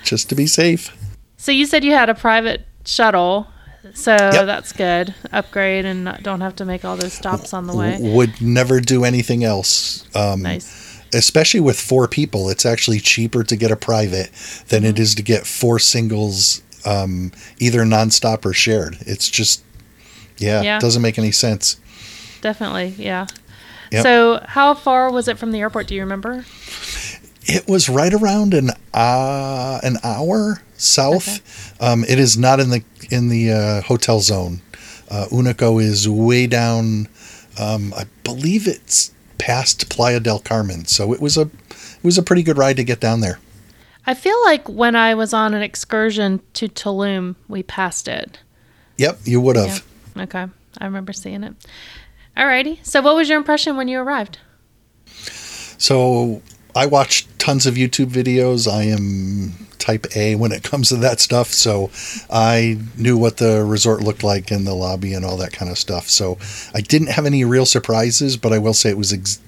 Just 0.03 0.29
to 0.31 0.35
be 0.35 0.47
safe. 0.47 0.97
So, 1.37 1.53
you 1.53 1.67
said 1.67 1.85
you 1.85 1.93
had 1.93 2.09
a 2.09 2.15
private 2.15 2.67
shuttle. 2.85 3.47
So 3.95 4.13
yep. 4.13 4.47
that's 4.47 4.73
good. 4.73 5.15
Upgrade 5.33 5.85
and 5.85 6.05
not, 6.05 6.23
don't 6.23 6.43
have 6.43 6.57
to 6.57 6.65
make 6.65 6.85
all 6.85 6.97
those 6.97 7.13
stops 7.13 7.55
on 7.55 7.67
the 7.67 7.75
way. 7.75 7.97
Would 7.99 8.41
never 8.41 8.81
do 8.81 9.05
anything 9.05 9.43
else. 9.43 10.05
Um, 10.15 10.43
nice. 10.43 11.01
Especially 11.13 11.61
with 11.61 11.81
four 11.81 12.07
people, 12.07 12.51
it's 12.51 12.67
actually 12.67 13.01
cheaper 13.01 13.43
to 13.43 13.57
get 13.57 13.71
a 13.71 13.77
private 13.77 14.31
than 14.69 14.83
mm-hmm. 14.83 14.91
it 14.91 14.99
is 14.99 15.15
to 15.17 15.23
get 15.23 15.47
four 15.47 15.79
singles, 15.79 16.63
um, 16.85 17.33
either 17.59 17.81
nonstop 17.81 18.45
or 18.45 18.53
shared. 18.53 18.97
It's 19.01 19.29
just 19.29 19.65
yeah, 20.39 20.63
yeah. 20.63 20.79
doesn't 20.79 21.03
make 21.03 21.19
any 21.19 21.33
sense. 21.33 21.81
Definitely, 22.41 22.95
yeah. 22.99 23.27
Yep. 23.93 24.03
So, 24.03 24.45
how 24.47 24.75
far 24.75 25.11
was 25.11 25.29
it 25.29 25.39
from 25.39 25.53
the 25.53 25.61
airport? 25.61 25.89
Do 25.89 25.95
you 25.95 26.01
remember? 26.03 26.45
It 27.45 27.67
was 27.69 27.89
right 27.89 28.13
around 28.13 28.55
an 28.55 28.71
uh, 28.95 29.81
an 29.83 29.97
hour 30.05 30.63
south. 30.75 31.77
Okay. 31.81 31.93
Um, 31.93 32.05
it 32.05 32.19
is 32.19 32.39
not 32.39 32.61
in 32.61 32.71
the 32.71 32.85
in 33.11 33.29
the 33.29 33.51
uh, 33.51 33.83
hotel 33.83 34.21
zone. 34.21 34.61
Uh, 35.11 35.27
Unico 35.31 35.83
is 35.83 36.09
way 36.09 36.47
down. 36.47 37.09
Um, 37.59 37.93
I 37.95 38.05
believe 38.23 38.69
it's 38.69 39.13
past 39.39 39.91
Playa 39.91 40.21
del 40.21 40.39
Carmen, 40.39 40.85
so 40.85 41.13
it 41.13 41.21
was 41.21 41.37
a 41.37 41.43
it 41.43 42.05
was 42.05 42.17
a 42.17 42.23
pretty 42.23 42.43
good 42.43 42.57
ride 42.57 42.77
to 42.77 42.85
get 42.85 43.01
down 43.01 43.21
there. 43.21 43.41
I 44.07 44.15
feel 44.15 44.41
like 44.45 44.69
when 44.69 44.97
I 44.97 45.15
was 45.15 45.33
on 45.33 45.55
an 45.55 45.63
excursion 45.63 46.41
to 46.55 46.69
Tulum, 46.69 47.37
we 47.49 47.63
passed 47.63 48.09
it. 48.09 48.41
Yep, 48.97 49.21
you 49.25 49.41
would 49.41 49.57
have. 49.57 49.85
Okay. 50.17 50.47
I 50.79 50.85
remember 50.85 51.13
seeing 51.13 51.45
it. 51.45 51.55
Alrighty. 52.37 52.85
So, 52.85 53.03
what 53.03 53.17
was 53.17 53.29
your 53.29 53.39
impression 53.39 53.77
when 53.77 53.89
you 53.89 53.99
arrived? 53.99 54.39
So, 55.07 56.43
I 56.75 56.87
watched 56.87 57.39
tons 57.39 57.67
of 57.67 57.75
YouTube 57.75 58.07
videos. 58.07 58.71
I 58.71 58.85
am 58.85 59.67
type 59.79 60.07
A 60.15 60.35
when 60.37 60.53
it 60.53 60.63
comes 60.63 60.91
to 60.91 60.97
that 60.97 61.21
stuff. 61.21 61.49
So, 61.49 61.91
I 62.31 62.79
knew 62.97 63.17
what 63.17 63.39
the 63.39 63.65
resort 63.65 64.03
looked 64.03 64.23
like 64.23 64.51
in 64.51 64.65
the 64.65 64.75
lobby 64.75 65.13
and 65.15 65.25
all 65.25 65.37
that 65.39 65.53
kind 65.53 65.71
of 65.71 65.79
stuff. 65.79 66.09
So, 66.09 66.39
I 66.75 66.81
didn't 66.81 67.09
have 67.09 67.27
any 67.27 67.45
real 67.45 67.67
surprises, 67.67 68.37
but 68.37 68.53
I 68.53 68.59
will 68.59 68.75
say 68.75 68.91
it 68.91 68.99
was. 68.99 69.13
Ex- 69.13 69.41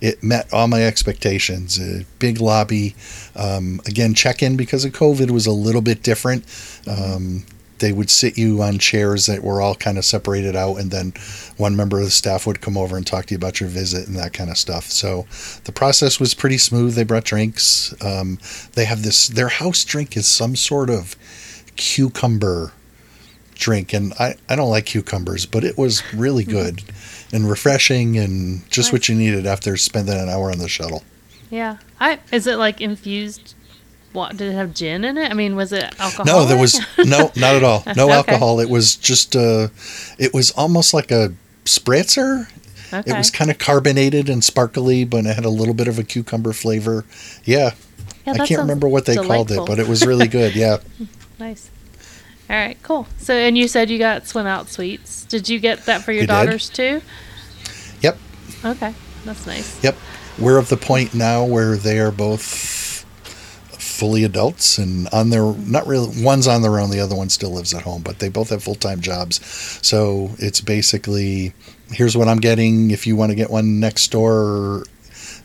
it 0.00 0.22
met 0.22 0.52
all 0.52 0.68
my 0.68 0.84
expectations. 0.84 1.80
A 1.80 2.04
big 2.18 2.40
lobby. 2.40 2.94
Um, 3.36 3.80
again, 3.86 4.14
check 4.14 4.42
in 4.42 4.56
because 4.56 4.84
of 4.84 4.92
COVID 4.92 5.30
was 5.30 5.46
a 5.46 5.52
little 5.52 5.82
bit 5.82 6.02
different. 6.02 6.44
Um, 6.86 7.44
they 7.82 7.92
would 7.92 8.10
sit 8.10 8.38
you 8.38 8.62
on 8.62 8.78
chairs 8.78 9.26
that 9.26 9.42
were 9.42 9.60
all 9.60 9.74
kind 9.74 9.98
of 9.98 10.04
separated 10.04 10.54
out, 10.54 10.76
and 10.76 10.90
then 10.92 11.12
one 11.56 11.74
member 11.74 11.98
of 11.98 12.04
the 12.04 12.10
staff 12.12 12.46
would 12.46 12.60
come 12.60 12.78
over 12.78 12.96
and 12.96 13.04
talk 13.04 13.26
to 13.26 13.34
you 13.34 13.36
about 13.36 13.58
your 13.60 13.68
visit 13.68 14.06
and 14.06 14.16
that 14.16 14.32
kind 14.32 14.50
of 14.50 14.56
stuff. 14.56 14.84
So 14.84 15.26
the 15.64 15.72
process 15.72 16.20
was 16.20 16.32
pretty 16.32 16.58
smooth. 16.58 16.94
They 16.94 17.02
brought 17.02 17.24
drinks. 17.24 17.92
Um, 18.00 18.38
they 18.74 18.84
have 18.84 19.02
this. 19.02 19.26
Their 19.26 19.48
house 19.48 19.84
drink 19.84 20.16
is 20.16 20.28
some 20.28 20.54
sort 20.54 20.90
of 20.90 21.16
cucumber 21.74 22.72
drink, 23.54 23.92
and 23.92 24.12
I 24.14 24.36
I 24.48 24.54
don't 24.54 24.70
like 24.70 24.86
cucumbers, 24.86 25.44
but 25.44 25.64
it 25.64 25.76
was 25.76 26.02
really 26.14 26.44
mm-hmm. 26.44 26.52
good 26.52 26.82
and 27.32 27.48
refreshing 27.48 28.18
and 28.18 28.68
just 28.70 28.88
nice. 28.88 28.92
what 28.92 29.08
you 29.08 29.14
needed 29.14 29.46
after 29.46 29.76
spending 29.76 30.18
an 30.18 30.28
hour 30.28 30.50
on 30.50 30.58
the 30.58 30.68
shuttle. 30.68 31.02
Yeah, 31.50 31.78
I 31.98 32.20
is 32.30 32.46
it 32.46 32.56
like 32.56 32.80
infused 32.80 33.54
what 34.12 34.36
did 34.36 34.52
it 34.52 34.54
have 34.54 34.74
gin 34.74 35.04
in 35.04 35.16
it? 35.16 35.30
I 35.30 35.34
mean, 35.34 35.56
was 35.56 35.72
it 35.72 35.84
alcohol? 35.98 36.24
No, 36.26 36.44
there 36.44 36.58
was 36.58 36.78
no, 36.98 37.32
not 37.36 37.56
at 37.56 37.64
all. 37.64 37.82
No 37.96 38.04
okay. 38.04 38.12
alcohol. 38.12 38.60
It 38.60 38.68
was 38.68 38.96
just 38.96 39.34
uh 39.34 39.68
it 40.18 40.32
was 40.34 40.50
almost 40.52 40.94
like 40.94 41.10
a 41.10 41.34
spritzer. 41.64 42.48
Okay. 42.92 43.10
It 43.10 43.16
was 43.16 43.30
kind 43.30 43.50
of 43.50 43.58
carbonated 43.58 44.28
and 44.28 44.44
sparkly, 44.44 45.04
but 45.04 45.24
it 45.24 45.34
had 45.34 45.46
a 45.46 45.50
little 45.50 45.72
bit 45.72 45.88
of 45.88 45.98
a 45.98 46.04
cucumber 46.04 46.52
flavor. 46.52 47.06
Yeah. 47.44 47.70
yeah 48.26 48.34
I 48.34 48.46
can't 48.46 48.60
remember 48.60 48.86
what 48.86 49.06
they 49.06 49.14
delightful. 49.14 49.34
called 49.34 49.50
it, 49.50 49.66
but 49.66 49.78
it 49.78 49.88
was 49.88 50.04
really 50.06 50.28
good. 50.28 50.54
Yeah. 50.54 50.78
nice. 51.38 51.70
All 52.52 52.58
right, 52.58 52.76
cool. 52.82 53.06
So, 53.16 53.32
and 53.32 53.56
you 53.56 53.66
said 53.66 53.88
you 53.88 53.98
got 53.98 54.26
swim 54.26 54.46
out 54.46 54.68
suites. 54.68 55.24
Did 55.24 55.48
you 55.48 55.58
get 55.58 55.86
that 55.86 56.02
for 56.02 56.12
your 56.12 56.22
you 56.22 56.26
daughters 56.26 56.68
did? 56.68 57.00
too? 57.00 57.06
Yep. 58.02 58.18
Okay, 58.62 58.94
that's 59.24 59.46
nice. 59.46 59.82
Yep. 59.82 59.96
We're 60.38 60.58
of 60.58 60.68
the 60.68 60.76
point 60.76 61.14
now 61.14 61.46
where 61.46 61.76
they 61.76 61.98
are 61.98 62.10
both 62.10 63.04
fully 63.78 64.22
adults 64.24 64.76
and 64.76 65.08
on 65.14 65.30
their 65.30 65.54
not 65.54 65.86
really 65.86 66.10
one's 66.22 66.46
on 66.46 66.60
their 66.60 66.78
own 66.78 66.90
the 66.90 67.00
other 67.00 67.14
one 67.14 67.28
still 67.28 67.50
lives 67.52 67.72
at 67.72 67.82
home 67.82 68.02
but 68.02 68.18
they 68.18 68.28
both 68.28 68.48
have 68.48 68.62
full-time 68.62 69.00
jobs 69.00 69.44
so 69.86 70.30
it's 70.38 70.60
basically 70.60 71.52
here's 71.90 72.16
what 72.16 72.26
i'm 72.26 72.38
getting 72.38 72.90
if 72.90 73.06
you 73.06 73.14
want 73.14 73.30
to 73.30 73.36
get 73.36 73.50
one 73.50 73.78
next 73.78 74.10
door 74.10 74.84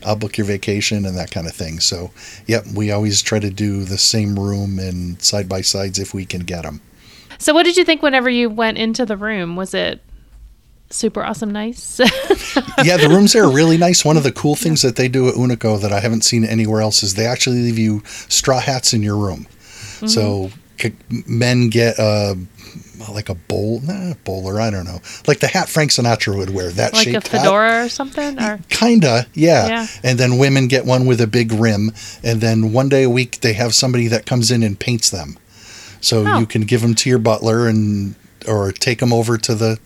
i'll 0.05 0.15
book 0.15 0.37
your 0.37 0.47
vacation 0.47 1.05
and 1.05 1.15
that 1.15 1.29
kind 1.29 1.45
of 1.45 1.53
thing 1.53 1.79
so 1.79 2.09
yep 2.47 2.65
we 2.73 2.89
always 2.89 3.21
try 3.21 3.37
to 3.37 3.49
do 3.49 3.83
the 3.83 3.97
same 3.97 4.39
room 4.39 4.79
and 4.79 5.21
side 5.21 5.47
by 5.47 5.61
sides 5.61 5.99
if 5.99 6.13
we 6.13 6.25
can 6.25 6.41
get 6.41 6.63
them 6.63 6.81
so 7.38 7.53
what 7.53 7.63
did 7.63 7.77
you 7.77 7.84
think 7.84 8.01
whenever 8.01 8.29
you 8.29 8.50
went 8.50 8.77
into 8.77 9.06
the 9.06 9.17
room 9.17 9.56
was 9.56 9.74
it 9.74 10.01
super 10.89 11.24
awesome 11.24 11.51
nice. 11.51 12.00
yeah, 12.84 12.98
the 12.98 13.08
rooms 13.10 13.34
there 13.34 13.44
are 13.44 13.51
really 13.51 13.77
nice. 13.77 14.06
One 14.06 14.17
of 14.17 14.24
the 14.24 14.32
cool 14.32 14.56
things 14.56 14.82
that 14.82 14.96
they 14.96 15.08
do 15.08 15.27
at 15.27 15.36
Unico 15.36 15.79
that 15.82 15.91
I 15.91 16.00
haven't 16.00 16.24
seen 16.24 16.44
anywhere 16.44 16.82
else 16.82 17.03
is 17.03 17.15
they 17.15 17.25
actually 17.25 17.62
leave 17.62 17.77
you 17.77 18.03
straw 18.06 18.60
hats 18.60 18.94
in 18.94 19.03
your 19.03 19.17
room. 19.17 19.48
Mm-hmm. 20.00 20.08
So 20.08 20.50
men 21.27 21.70
get 21.70 21.98
a 21.98 22.38
like 23.12 23.29
a 23.29 23.36
bowl, 23.36 23.79
nah, 23.82 24.13
bowler, 24.24 24.60
I 24.60 24.70
don't 24.70 24.86
know, 24.86 25.00
like 25.27 25.39
the 25.39 25.48
hat 25.48 25.70
Frank 25.70 25.91
Sinatra 25.91 26.36
would 26.38 26.50
wear. 26.50 26.72
That 26.72 26.94
like 26.94 27.06
shaped 27.06 27.27
a 27.27 27.29
fedora 27.29 27.70
hat. 27.70 27.86
or 27.86 27.89
something, 27.89 28.39
or 28.41 28.60
kinda, 28.70 29.27
yeah. 29.34 29.67
yeah. 29.67 29.88
And 30.03 30.20
then 30.20 30.38
women 30.38 30.67
get 30.67 30.86
one 30.86 31.06
with 31.06 31.22
a 31.22 31.27
big 31.27 31.51
rim, 31.51 31.91
and 32.24 32.41
then 32.41 32.74
one 32.74 32.89
day 32.89 33.03
a 33.03 33.10
week 33.10 33.41
they 33.41 33.53
have 33.53 33.74
somebody 33.75 34.08
that 34.08 34.25
comes 34.25 34.51
in 34.51 34.63
and 34.63 34.79
paints 34.79 35.10
them. 35.10 35.38
So 36.01 36.25
oh. 36.25 36.39
you 36.39 36.46
can 36.46 36.62
give 36.62 36.82
them 36.82 36.96
to 36.96 37.10
your 37.10 37.20
butler 37.20 37.68
and 37.68 38.16
or 38.48 38.72
take 38.72 39.00
them 39.00 39.12
over 39.12 39.38
to 39.38 39.56
the 39.56 39.80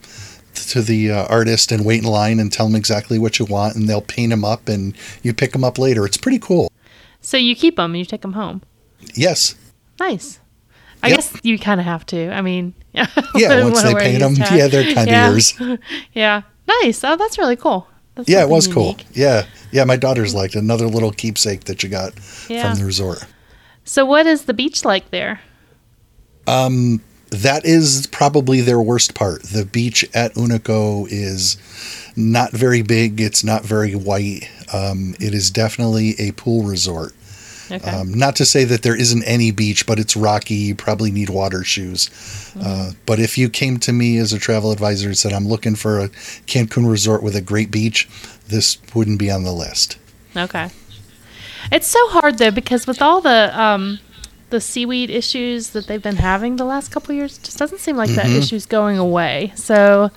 to 0.54 0.82
the 0.82 1.12
uh, 1.12 1.26
artist 1.26 1.72
and 1.72 1.86
wait 1.86 2.04
in 2.04 2.10
line 2.10 2.40
and 2.40 2.52
tell 2.52 2.68
them 2.68 2.76
exactly 2.76 3.18
what 3.18 3.40
you 3.40 3.46
want, 3.46 3.76
and 3.76 3.88
they'll 3.88 4.02
paint 4.02 4.32
them 4.32 4.46
up, 4.46 4.68
and 4.68 4.96
you 5.24 5.34
pick 5.34 5.52
them 5.52 5.64
up 5.64 5.78
later. 5.78 6.06
It's 6.06 6.18
pretty 6.18 6.40
cool. 6.40 6.72
So 7.22 7.38
you 7.38 7.56
keep 7.56 7.76
them 7.76 7.92
and 7.92 8.00
you 8.00 8.06
take 8.06 8.22
them 8.22 8.34
home. 8.34 8.62
Yes. 9.14 9.56
Nice. 10.00 10.40
I 11.04 11.10
yep. 11.10 11.18
guess 11.18 11.38
you 11.44 11.58
kind 11.58 11.80
of 11.80 11.86
have 11.86 12.06
to. 12.08 12.32
I 12.32 12.42
mean, 12.42 12.74
yeah. 12.94 13.08
Yeah 13.36 13.64
once 13.64 13.82
they 13.84 13.94
paint 13.96 14.20
them, 14.20 14.36
yeah, 14.52 14.68
they're 14.68 14.94
kind 14.94 15.08
of 15.08 15.14
yeah. 15.14 15.30
yours. 15.30 15.54
yeah. 16.14 16.42
Nice. 16.68 17.04
Oh, 17.04 17.16
that's 17.16 17.38
really 17.38 17.56
cool. 17.56 17.88
That's 18.16 18.30
yeah, 18.30 18.44
it 18.44 18.50
was 18.50 18.68
unique. 18.68 18.76
cool. 18.76 19.06
Yeah, 19.14 19.46
yeah. 19.72 19.86
My 19.86 19.96
daughter's 19.96 20.34
liked 20.34 20.56
another 20.56 20.88
little 20.88 21.12
keepsake 21.12 21.64
that 21.66 21.82
you 21.82 21.90
got 21.90 22.14
yeah. 22.50 22.70
from 22.70 22.80
the 22.80 22.86
resort. 22.86 23.26
So, 23.86 24.06
what 24.06 24.28
is 24.28 24.44
the 24.46 24.54
beach 24.54 24.84
like 24.84 25.12
there? 25.12 25.40
Um, 26.48 27.02
that 27.30 27.66
is 27.66 28.08
probably 28.08 28.62
their 28.62 28.82
worst 28.82 29.14
part. 29.14 29.44
The 29.44 29.66
beach 29.66 30.04
at 30.14 30.34
Unico 30.34 31.08
is 31.10 31.58
not 32.16 32.52
very 32.52 32.82
big. 32.82 33.22
It's 33.22 33.44
not 33.44 33.64
very 33.64 33.96
white. 33.96 34.50
Um, 34.74 35.16
it 35.20 35.34
is 35.34 35.50
definitely 35.50 36.16
a 36.20 36.32
pool 36.34 36.64
resort. 36.64 37.14
Okay. 37.72 37.90
Um, 37.90 38.14
not 38.14 38.36
to 38.36 38.46
say 38.46 38.66
that 38.66 38.82
there 38.82 38.96
isn't 38.96 39.24
any 39.24 39.52
beach, 39.52 39.86
but 39.86 39.98
it's 39.98 40.18
rocky. 40.18 40.56
You 40.56 40.76
probably 40.76 41.10
need 41.10 41.30
water 41.30 41.64
shoes. 41.64 42.10
Mm-hmm. 42.10 42.62
Uh, 42.66 42.92
but 43.06 43.20
if 43.20 43.38
you 43.38 43.50
came 43.50 43.78
to 43.80 43.94
me 43.94 44.18
as 44.18 44.34
a 44.34 44.40
travel 44.40 44.74
advisor 44.74 45.08
and 45.08 45.18
said, 45.18 45.32
I'm 45.32 45.48
looking 45.48 45.76
for 45.76 46.00
a 46.00 46.10
Cancun 46.48 46.90
resort 46.90 47.24
with 47.24 47.36
a 47.36 47.42
great 47.42 47.72
beach, 47.72 48.10
this 48.50 48.78
wouldn't 48.94 49.20
be 49.20 49.32
on 49.32 49.44
the 49.44 49.54
list. 49.54 49.98
Okay. 50.36 50.70
It's 51.72 51.88
so 51.88 52.10
hard 52.10 52.38
though 52.40 52.52
because 52.52 52.88
with 52.88 53.02
all 53.02 53.22
the 53.22 53.58
um, 53.58 54.00
the 54.52 54.62
seaweed 54.62 55.10
issues 55.10 55.72
that 55.72 55.88
they've 55.88 56.02
been 56.02 56.18
having 56.18 56.58
the 56.58 56.66
last 56.66 56.92
couple 56.92 57.16
years, 57.16 57.38
just 57.38 57.58
doesn't 57.58 57.80
seem 57.80 57.98
like 57.98 58.10
mm-hmm. 58.10 58.28
that 58.28 58.38
issue's 58.38 58.66
going 58.66 58.98
away. 58.98 59.52
So 59.56 60.12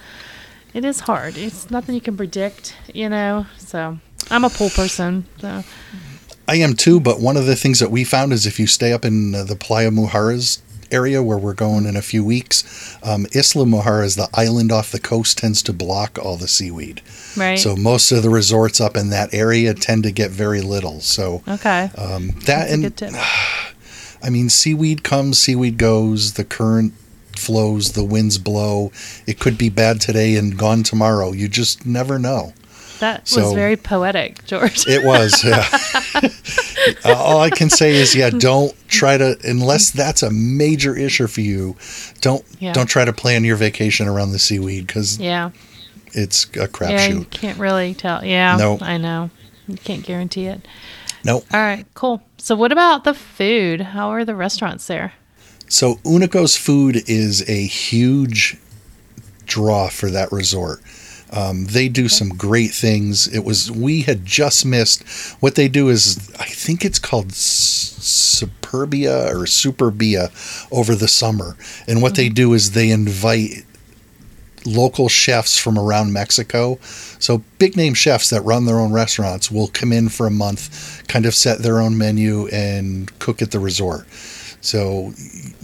it 0.74 0.84
is 0.84 1.00
hard. 1.00 1.36
It's 1.36 1.70
nothing 1.70 1.94
you 1.94 2.00
can 2.00 2.16
predict, 2.16 2.76
you 2.92 3.08
know. 3.08 3.46
So 3.58 3.98
I'm 4.30 4.44
a 4.44 4.50
pool 4.50 4.70
person. 4.70 5.24
So 5.40 5.62
I 6.46 6.56
am 6.56 6.74
too. 6.74 7.00
But 7.00 7.20
one 7.20 7.36
of 7.36 7.46
the 7.46 7.56
things 7.56 7.78
that 7.78 7.90
we 7.90 8.04
found 8.04 8.32
is 8.32 8.46
if 8.46 8.60
you 8.60 8.66
stay 8.66 8.92
up 8.92 9.04
in 9.04 9.32
the 9.32 9.56
Playa 9.58 9.90
Mujeres 9.90 10.60
area 10.90 11.22
where 11.22 11.38
we're 11.38 11.54
going 11.54 11.86
in 11.86 11.96
a 11.96 12.02
few 12.02 12.24
weeks, 12.24 12.96
um, 13.02 13.26
Isla 13.34 13.66
Mujeres, 13.66 14.16
the 14.16 14.28
island 14.34 14.70
off 14.70 14.92
the 14.92 15.00
coast, 15.00 15.38
tends 15.38 15.62
to 15.64 15.72
block 15.72 16.18
all 16.22 16.36
the 16.36 16.48
seaweed. 16.48 17.02
Right. 17.36 17.58
So 17.58 17.76
most 17.76 18.12
of 18.12 18.22
the 18.22 18.30
resorts 18.30 18.80
up 18.80 18.96
in 18.96 19.10
that 19.10 19.34
area 19.34 19.74
tend 19.74 20.04
to 20.04 20.12
get 20.12 20.30
very 20.30 20.60
little. 20.60 21.00
So 21.00 21.42
okay, 21.48 21.90
um, 21.96 22.28
that 22.46 22.68
That's 22.68 23.02
and 23.02 23.16
I 24.24 24.30
mean, 24.30 24.48
seaweed 24.48 25.04
comes, 25.04 25.38
seaweed 25.38 25.76
goes. 25.76 26.32
The 26.32 26.44
current 26.44 26.94
flows, 27.36 27.92
the 27.92 28.04
winds 28.04 28.38
blow. 28.38 28.90
It 29.26 29.38
could 29.38 29.58
be 29.58 29.68
bad 29.68 30.00
today 30.00 30.36
and 30.36 30.56
gone 30.56 30.82
tomorrow. 30.82 31.32
You 31.32 31.48
just 31.48 31.84
never 31.84 32.18
know. 32.18 32.54
That 33.00 33.28
so, 33.28 33.42
was 33.42 33.52
very 33.52 33.76
poetic, 33.76 34.44
George. 34.46 34.86
it 34.86 35.04
was. 35.04 35.44
Yeah. 35.44 35.66
uh, 37.04 37.14
all 37.14 37.40
I 37.40 37.50
can 37.50 37.68
say 37.68 37.94
is, 37.94 38.14
yeah, 38.14 38.30
don't 38.30 38.74
try 38.88 39.18
to 39.18 39.36
unless 39.44 39.90
that's 39.90 40.22
a 40.22 40.30
major 40.30 40.96
issue 40.96 41.26
for 41.26 41.40
you. 41.40 41.76
Don't 42.20 42.44
yeah. 42.60 42.72
don't 42.72 42.86
try 42.86 43.04
to 43.04 43.12
plan 43.12 43.44
your 43.44 43.56
vacation 43.56 44.08
around 44.08 44.32
the 44.32 44.38
seaweed 44.38 44.86
because 44.86 45.18
yeah, 45.18 45.50
it's 46.12 46.44
a 46.44 46.68
crapshoot. 46.68 46.90
Yeah, 46.90 47.08
you 47.08 47.24
can't 47.26 47.58
really 47.58 47.94
tell. 47.94 48.24
Yeah, 48.24 48.56
no, 48.56 48.78
I 48.80 48.96
know. 48.96 49.30
You 49.66 49.76
can't 49.76 50.04
guarantee 50.04 50.46
it. 50.46 50.66
Nope. 51.24 51.46
All 51.52 51.60
right, 51.60 51.86
cool. 51.94 52.22
So, 52.36 52.54
what 52.54 52.72
about 52.72 53.04
the 53.04 53.14
food? 53.14 53.80
How 53.80 54.10
are 54.10 54.24
the 54.24 54.34
restaurants 54.34 54.86
there? 54.86 55.14
So, 55.68 55.96
Unico's 56.04 56.56
food 56.56 57.08
is 57.08 57.48
a 57.48 57.66
huge 57.66 58.58
draw 59.46 59.88
for 59.88 60.10
that 60.10 60.32
resort. 60.32 60.80
Um, 61.30 61.66
they 61.66 61.88
do 61.88 62.08
some 62.08 62.28
great 62.28 62.70
things. 62.70 63.26
It 63.26 63.44
was 63.44 63.70
we 63.70 64.02
had 64.02 64.24
just 64.24 64.64
missed 64.64 65.02
what 65.40 65.56
they 65.56 65.68
do 65.68 65.88
is 65.88 66.30
I 66.38 66.44
think 66.44 66.84
it's 66.84 66.98
called 66.98 67.28
Superbia 67.28 69.30
or 69.30 69.46
Superbia 69.46 70.30
over 70.70 70.94
the 70.94 71.08
summer, 71.08 71.56
and 71.88 72.02
what 72.02 72.12
mm-hmm. 72.12 72.22
they 72.22 72.28
do 72.28 72.52
is 72.52 72.72
they 72.72 72.90
invite 72.90 73.64
local 74.64 75.08
chefs 75.08 75.58
from 75.58 75.78
around 75.78 76.12
Mexico. 76.12 76.78
So 77.24 77.42
big 77.58 77.74
name 77.74 77.94
chefs 77.94 78.28
that 78.28 78.42
run 78.42 78.66
their 78.66 78.78
own 78.78 78.92
restaurants 78.92 79.50
will 79.50 79.68
come 79.68 79.94
in 79.94 80.10
for 80.10 80.26
a 80.26 80.30
month, 80.30 81.08
kind 81.08 81.24
of 81.24 81.34
set 81.34 81.60
their 81.60 81.80
own 81.80 81.96
menu 81.96 82.48
and 82.48 83.18
cook 83.18 83.40
at 83.40 83.50
the 83.50 83.58
resort. 83.58 84.06
So 84.60 85.14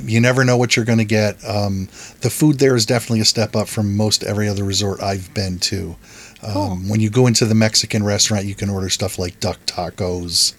you 0.02 0.22
never 0.22 0.42
know 0.42 0.56
what 0.56 0.74
you're 0.74 0.86
going 0.86 1.00
to 1.00 1.04
get. 1.04 1.36
Um, 1.46 1.88
the 2.22 2.30
food 2.30 2.60
there 2.60 2.74
is 2.74 2.86
definitely 2.86 3.20
a 3.20 3.26
step 3.26 3.54
up 3.54 3.68
from 3.68 3.94
most 3.94 4.24
every 4.24 4.48
other 4.48 4.64
resort 4.64 5.02
I've 5.02 5.34
been 5.34 5.58
to. 5.58 5.96
Um, 6.42 6.52
cool. 6.54 6.76
When 6.76 7.00
you 7.00 7.10
go 7.10 7.26
into 7.26 7.44
the 7.44 7.54
Mexican 7.54 8.04
restaurant, 8.04 8.46
you 8.46 8.54
can 8.54 8.70
order 8.70 8.88
stuff 8.88 9.18
like 9.18 9.38
duck 9.38 9.58
tacos. 9.66 10.54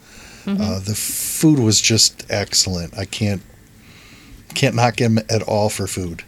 Mm-hmm. 0.46 0.62
Uh, 0.62 0.79
the 0.81 0.93
food 0.93 1.58
was 1.58 1.81
just 1.81 2.27
excellent. 2.29 2.96
I 2.96 3.05
can't 3.05 3.41
can't 4.53 4.75
knock 4.75 5.01
him 5.01 5.17
at 5.17 5.41
all 5.41 5.70
for 5.70 5.88
food. 5.88 6.24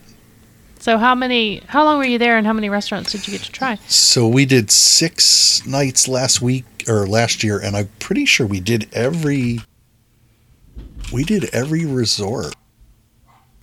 So 0.83 0.97
how 0.97 1.15
many? 1.15 1.61
How 1.67 1.85
long 1.85 1.97
were 1.97 2.03
you 2.03 2.17
there, 2.17 2.37
and 2.37 2.45
how 2.45 2.51
many 2.51 2.67
restaurants 2.67 3.13
did 3.13 3.25
you 3.25 3.31
get 3.31 3.43
to 3.43 3.51
try? 3.53 3.75
So 3.87 4.27
we 4.27 4.45
did 4.45 4.69
six 4.69 5.65
nights 5.65 6.09
last 6.09 6.41
week 6.41 6.65
or 6.89 7.07
last 7.07 7.41
year, 7.41 7.57
and 7.57 7.77
I'm 7.77 7.87
pretty 7.99 8.25
sure 8.25 8.45
we 8.45 8.59
did 8.59 8.89
every 8.91 9.61
we 11.09 11.23
did 11.23 11.45
every 11.53 11.85
resort. 11.85 12.53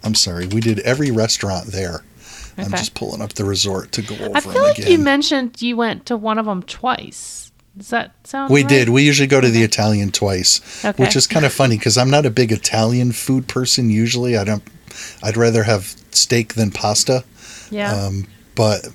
I'm 0.02 0.14
sorry, 0.14 0.46
we 0.46 0.62
did 0.62 0.78
every 0.78 1.10
restaurant 1.10 1.66
there. 1.66 2.04
Okay. 2.52 2.62
I'm 2.62 2.70
just 2.70 2.94
pulling 2.94 3.20
up 3.20 3.34
the 3.34 3.44
resort 3.44 3.92
to 3.92 4.00
go 4.00 4.14
over 4.14 4.34
I 4.34 4.40
feel 4.40 4.62
like 4.62 4.78
again. 4.78 4.90
you 4.90 4.98
mentioned 4.98 5.60
you 5.60 5.76
went 5.76 6.06
to 6.06 6.16
one 6.16 6.38
of 6.38 6.46
them 6.46 6.62
twice. 6.62 7.52
Does 7.76 7.90
that 7.90 8.14
sound? 8.26 8.50
We 8.50 8.62
right? 8.62 8.68
did. 8.70 8.88
We 8.88 9.04
usually 9.04 9.28
go 9.28 9.42
to 9.42 9.50
the 9.50 9.62
Italian 9.62 10.10
twice, 10.10 10.82
okay. 10.82 11.02
which 11.02 11.16
is 11.16 11.26
kind 11.26 11.44
of 11.44 11.52
funny 11.52 11.76
because 11.76 11.98
I'm 11.98 12.08
not 12.08 12.24
a 12.24 12.30
big 12.30 12.50
Italian 12.50 13.12
food 13.12 13.46
person. 13.46 13.90
Usually, 13.90 14.38
I 14.38 14.44
don't. 14.44 14.62
I'd 15.22 15.36
rather 15.36 15.64
have 15.64 15.94
steak 16.10 16.54
than 16.54 16.70
pasta. 16.70 17.24
Yeah. 17.70 17.92
Um, 17.92 18.26
but 18.54 18.88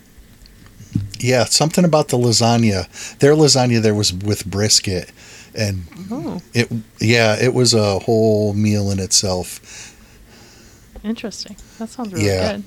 yeah, 1.20 1.46
something 1.46 1.86
about 1.86 2.10
the 2.10 2.18
lasagna. 2.18 3.18
Their 3.20 3.34
lasagna 3.34 3.82
there 3.82 3.96
was 3.96 4.14
with 4.14 4.46
brisket, 4.46 5.12
and 5.56 5.86
oh. 6.12 6.42
it 6.54 6.72
yeah 7.00 7.36
it 7.40 7.54
was 7.54 7.74
a 7.74 8.00
whole 8.00 8.54
meal 8.54 8.92
in 8.92 9.00
itself 9.00 9.94
interesting 11.04 11.56
that 11.80 11.90
sounds 11.90 12.14
really 12.14 12.26
yeah. 12.26 12.54
good 12.54 12.64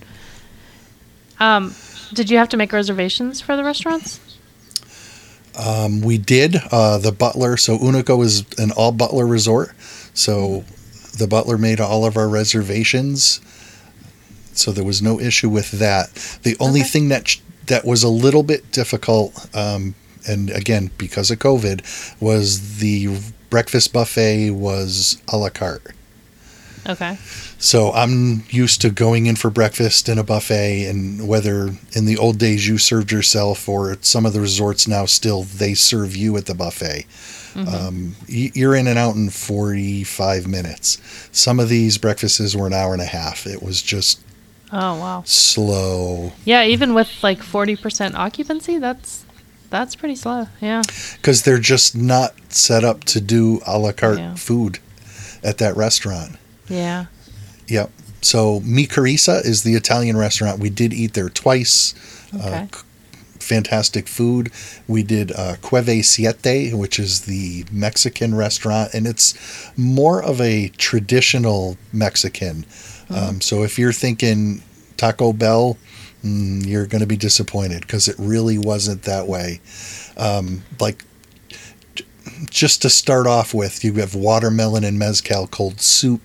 um, 1.41 1.75
did 2.15 2.31
you 2.31 2.39
have 2.39 2.49
to 2.49 2.57
make 2.57 2.73
reservations 2.73 3.41
for 3.41 3.57
the 3.57 3.65
restaurants 3.65 4.21
um, 5.57 6.01
we 6.01 6.19
did 6.19 6.57
uh, 6.71 6.99
the 6.99 7.13
butler 7.13 7.57
so 7.57 7.79
unico 7.79 8.25
is 8.25 8.45
an 8.59 8.71
all 8.73 8.93
butler 8.93 9.27
resort 9.27 9.73
so 10.15 10.65
the 11.19 11.27
butler 11.27 11.59
made 11.59 11.81
all 11.81 12.05
of 12.05 12.17
our 12.17 12.29
reservations 12.29 13.41
so 14.53 14.73
there 14.73 14.85
was 14.85 15.03
no 15.03 15.21
issue 15.21 15.49
with 15.49 15.71
that 15.73 16.13
the 16.43 16.57
only 16.59 16.81
okay. 16.81 16.89
thing 16.89 17.09
that 17.09 17.37
that 17.67 17.85
was 17.85 18.03
a 18.03 18.09
little 18.09 18.43
bit 18.43 18.73
difficult 18.73 19.55
um, 19.55 19.95
and 20.29 20.51
again 20.51 20.91
because 20.99 21.31
of 21.31 21.39
COVID, 21.39 22.21
was 22.21 22.79
the 22.79 23.19
breakfast 23.51 23.93
buffet 23.93 24.51
was 24.51 25.21
a 25.29 25.37
la 25.37 25.49
carte. 25.49 25.95
Okay. 26.89 27.19
So 27.59 27.93
I'm 27.93 28.45
used 28.49 28.81
to 28.81 28.91
going 28.91 29.27
in 29.27 29.37
for 29.37 29.51
breakfast 29.51 30.09
in 30.09 30.19
a 30.19 30.25
buffet, 30.25 30.87
and 30.87 31.29
whether 31.29 31.71
in 31.93 32.07
the 32.07 32.17
old 32.17 32.39
days 32.39 32.67
you 32.67 32.79
served 32.79 33.13
yourself 33.13 33.69
or 33.69 33.91
at 33.91 34.05
some 34.05 34.25
of 34.25 34.33
the 34.33 34.41
resorts 34.41 34.89
now 34.89 35.05
still 35.05 35.43
they 35.43 35.75
serve 35.75 36.17
you 36.17 36.37
at 36.37 36.47
the 36.47 36.55
buffet. 36.55 37.07
Mm-hmm. 37.55 37.75
Um, 37.75 38.17
you're 38.27 38.75
in 38.75 38.87
and 38.87 38.99
out 38.99 39.17
in 39.17 39.31
45 39.31 40.47
minutes. 40.47 40.99
Some 41.33 41.59
of 41.61 41.69
these 41.69 41.99
breakfasts 41.99 42.55
were 42.55 42.67
an 42.67 42.75
hour 42.75 42.93
and 42.93 43.03
a 43.03 43.07
half. 43.07 43.47
It 43.47 43.63
was 43.63 43.83
just 43.83 44.21
oh 44.73 44.99
wow 44.99 45.23
slow. 45.27 46.33
Yeah, 46.45 46.65
even 46.65 46.95
with 46.95 47.11
like 47.23 47.41
40% 47.41 48.15
occupancy, 48.15 48.79
that's 48.79 49.25
that's 49.71 49.95
pretty 49.95 50.17
slow, 50.17 50.47
yeah. 50.61 50.83
Because 51.17 51.43
they're 51.43 51.59
just 51.59 51.95
not 51.95 52.33
set 52.53 52.85
up 52.85 53.05
to 53.05 53.21
do 53.21 53.61
a 53.67 53.79
la 53.79 53.93
carte 53.93 54.19
yeah. 54.19 54.35
food 54.35 54.79
at 55.43 55.59
that 55.59 55.77
restaurant. 55.77 56.37
Yeah. 56.69 57.07
Yep. 57.69 57.91
So 58.21 58.61
Mi 58.61 58.87
Carissa 58.87 59.45
is 59.45 59.63
the 59.63 59.75
Italian 59.75 60.17
restaurant. 60.17 60.59
We 60.59 60.71
did 60.71 60.93
eat 60.93 61.15
there 61.15 61.29
twice. 61.29 61.95
Uh, 62.35 62.39
okay. 62.39 62.55
Uh, 62.55 62.67
fantastic 63.41 64.09
food. 64.09 64.51
We 64.87 65.03
did 65.03 65.33
uh, 65.33 65.57
Cueva 65.63 66.03
Siete, 66.03 66.75
which 66.75 66.99
is 66.99 67.23
the 67.23 67.65
Mexican 67.73 68.35
restaurant, 68.35 68.93
and 68.93 69.07
it's 69.07 69.73
more 69.77 70.23
of 70.23 70.41
a 70.41 70.69
traditional 70.77 71.77
Mexican. 71.93 72.65
Mm-hmm. 72.65 73.15
Um, 73.15 73.41
so 73.41 73.63
if 73.63 73.79
you're 73.79 73.93
thinking 73.93 74.63
Taco 74.97 75.33
Bell, 75.33 75.79
mm, 76.23 76.67
you're 76.67 76.87
going 76.87 77.01
to 77.01 77.07
be 77.07 77.17
disappointed 77.17 77.83
because 77.83 78.09
it 78.09 78.17
really 78.19 78.59
wasn't 78.59 79.03
that 79.05 79.27
way. 79.27 79.61
Um, 80.17 80.63
like, 80.79 81.05
just 82.51 82.83
to 82.83 82.91
start 82.91 83.27
off 83.27 83.55
with, 83.55 83.83
you 83.83 83.95
have 83.95 84.15
watermelon 84.15 84.85
and 84.85 84.99
mezcal 84.99 85.47
cold 85.47 85.81
soup. 85.81 86.21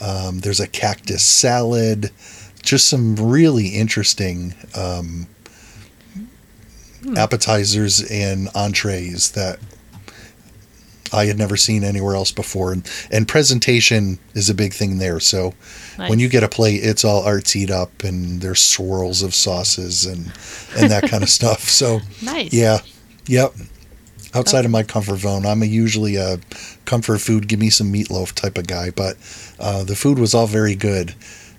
Um, 0.00 0.40
there's 0.40 0.60
a 0.60 0.68
cactus 0.68 1.22
salad. 1.22 2.10
Just 2.62 2.88
some 2.88 3.16
really 3.16 3.68
interesting 3.68 4.54
um, 4.74 5.26
hmm. 7.02 7.16
appetizers 7.16 8.02
and 8.10 8.48
entrees 8.54 9.32
that 9.32 9.58
I 11.12 11.26
had 11.26 11.38
never 11.38 11.56
seen 11.56 11.84
anywhere 11.84 12.14
else 12.14 12.32
before. 12.32 12.72
And, 12.72 12.88
and 13.10 13.26
presentation 13.26 14.18
is 14.34 14.48
a 14.48 14.54
big 14.54 14.72
thing 14.72 14.98
there. 14.98 15.20
So 15.20 15.54
nice. 15.98 16.10
when 16.10 16.18
you 16.18 16.28
get 16.28 16.44
a 16.44 16.48
plate, 16.48 16.84
it's 16.84 17.04
all 17.04 17.22
artsied 17.22 17.70
up 17.70 18.04
and 18.04 18.40
there's 18.40 18.60
swirls 18.60 19.22
of 19.22 19.34
sauces 19.34 20.06
and, 20.06 20.32
and 20.78 20.90
that 20.90 21.08
kind 21.08 21.22
of 21.22 21.28
stuff. 21.40 21.60
So 21.60 22.00
nice. 22.22 22.52
Yeah. 22.52 22.78
Yep. 23.26 23.54
Outside 24.32 24.64
of 24.64 24.70
my 24.70 24.84
comfort 24.84 25.18
zone, 25.18 25.44
I'm 25.44 25.62
a 25.62 25.66
usually 25.66 26.16
a 26.16 26.38
comfort 26.84 27.18
food, 27.18 27.48
give 27.48 27.58
me 27.58 27.70
some 27.70 27.92
meatloaf 27.92 28.32
type 28.32 28.58
of 28.58 28.66
guy. 28.66 28.90
But 28.90 29.16
uh, 29.58 29.82
the 29.84 29.96
food 29.96 30.18
was 30.18 30.34
all 30.34 30.46
very 30.46 30.76
good. 30.76 31.14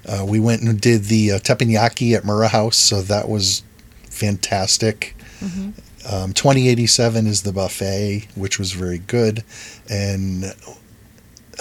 Uh, 0.06 0.26
we 0.28 0.40
went 0.40 0.62
and 0.62 0.80
did 0.80 1.06
the 1.06 1.34
uh, 1.34 1.40
teppanyaki 1.40 2.16
at 2.16 2.24
Mura 2.24 2.48
House, 2.48 2.78
so 2.78 3.02
that 3.02 3.30
was 3.30 3.64
fantastic. 4.10 5.16
Mm-hmm. 5.42 5.72
Um, 6.14 6.34
2087 6.34 7.28
is 7.28 7.44
the 7.44 7.52
buffet, 7.52 8.28
which 8.36 8.58
was 8.58 8.72
very 8.72 9.00
good. 9.00 9.44
And 9.90 10.46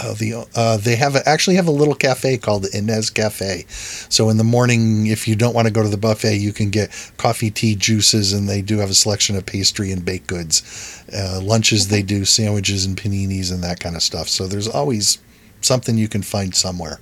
Uh, 0.03 0.15
the 0.15 0.47
uh, 0.55 0.79
they 0.79 0.97
have 0.97 1.15
a, 1.15 1.29
actually 1.29 1.57
have 1.57 1.69
a 1.69 1.73
little 1.73 1.95
cafe 1.95 2.39
called 2.39 2.63
the 2.63 2.77
Inez 2.77 3.11
Cafe. 3.11 3.65
So 3.69 4.31
in 4.31 4.39
the 4.39 4.45
morning, 4.45 5.07
if 5.09 5.29
you 5.29 5.37
don't 5.37 5.55
want 5.55 5.67
to 5.67 5.73
go 5.73 5.83
to 5.83 5.89
the 5.89 5.99
buffet, 5.99 6.37
you 6.37 6.53
can 6.53 6.71
get 6.71 6.91
coffee, 7.19 7.51
tea, 7.51 7.75
juices, 7.75 8.33
and 8.33 8.49
they 8.49 8.63
do 8.63 8.79
have 8.79 8.89
a 8.89 8.95
selection 8.95 9.37
of 9.37 9.45
pastry 9.45 9.93
and 9.93 10.05
baked 10.05 10.27
goods. 10.27 11.05
Uh, 11.15 11.41
lunches 11.43 11.89
they 11.89 12.03
do 12.03 12.25
sandwiches 12.25 12.87
and 12.87 12.97
paninis 12.97 13.53
and 13.53 13.63
that 13.63 13.81
kind 13.81 13.95
of 13.95 14.03
stuff. 14.03 14.29
So 14.29 14.47
there's 14.47 14.69
always 14.69 15.19
something 15.61 15.99
you 15.99 16.09
can 16.09 16.23
find 16.23 16.55
somewhere. 16.55 16.99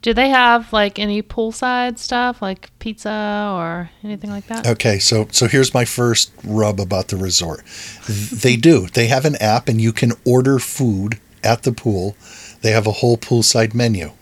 Do 0.00 0.14
they 0.14 0.28
have 0.28 0.72
like 0.72 0.98
any 0.98 1.22
poolside 1.22 1.98
stuff 1.98 2.40
like 2.40 2.70
pizza 2.78 3.52
or 3.54 3.90
anything 4.02 4.30
like 4.30 4.46
that? 4.46 4.66
Okay, 4.66 4.98
so 4.98 5.28
so 5.30 5.46
here's 5.46 5.72
my 5.74 5.84
first 5.84 6.32
rub 6.44 6.80
about 6.80 7.08
the 7.08 7.16
resort. 7.16 7.62
they 8.08 8.56
do. 8.56 8.88
They 8.88 9.06
have 9.06 9.24
an 9.24 9.36
app 9.36 9.68
and 9.68 9.80
you 9.80 9.92
can 9.92 10.12
order 10.24 10.58
food 10.58 11.20
at 11.42 11.62
the 11.62 11.72
pool. 11.72 12.16
They 12.62 12.72
have 12.72 12.86
a 12.86 12.92
whole 12.92 13.16
poolside 13.16 13.74
menu. 13.74 14.12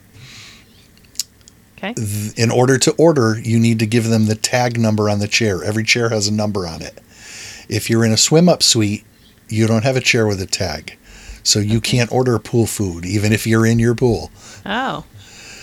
Okay. 1.79 1.95
In 2.37 2.51
order 2.51 2.79
to 2.79 2.93
order, 2.93 3.39
you 3.39 3.59
need 3.59 3.79
to 3.81 3.87
give 3.87 4.05
them 4.05 4.27
the 4.27 4.35
tag 4.35 4.79
number 4.79 5.11
on 5.11 5.19
the 5.19 5.29
chair. 5.29 5.63
Every 5.63 5.85
chair 5.85 6.09
has 6.09 6.27
a 6.27 6.33
number 6.33 6.67
on 6.67 6.81
it. 6.81 7.01
If 7.69 7.91
you're 7.91 8.05
in 8.05 8.13
a 8.13 8.17
swim 8.17 8.49
up 8.49 8.63
suite, 8.63 9.05
you 9.49 9.67
don't 9.67 9.85
have 9.85 9.97
a 9.97 10.01
chair 10.01 10.27
with 10.27 10.41
a 10.41 10.47
tag. 10.47 10.97
So 11.43 11.59
you 11.59 11.81
can't 11.81 12.11
order 12.11 12.39
pool 12.39 12.67
food 12.67 13.05
even 13.05 13.33
if 13.33 13.47
you're 13.47 13.67
in 13.67 13.79
your 13.79 13.95
pool. 13.95 14.31
Oh. 14.65 15.05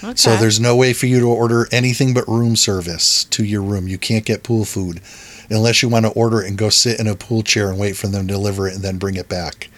Okay. 0.04 0.16
So 0.16 0.36
there's 0.36 0.60
no 0.60 0.76
way 0.76 0.94
for 0.94 1.08
you 1.08 1.20
to 1.20 1.28
order 1.28 1.68
anything 1.72 2.14
but 2.14 2.28
room 2.28 2.56
service 2.56 3.24
to 3.26 3.44
your 3.44 3.62
room. 3.62 3.88
You 3.88 3.98
can't 3.98 4.26
get 4.26 4.44
pool 4.44 4.66
food 4.66 5.02
unless 5.50 5.82
you 5.82 5.90
want 5.90 6.06
to 6.06 6.12
order 6.12 6.42
it 6.42 6.48
and 6.48 6.58
go 6.58 6.70
sit 6.70 7.00
in 7.00 7.08
a 7.08 7.16
pool 7.16 7.42
chair 7.42 7.70
and 7.70 7.80
wait 7.80 7.96
for 7.98 8.08
them 8.08 8.28
to 8.28 8.34
deliver 8.34 8.68
it 8.68 8.76
and 8.76 8.84
then 8.84 8.98
bring 8.98 9.16
it 9.16 9.30
back. 9.30 9.70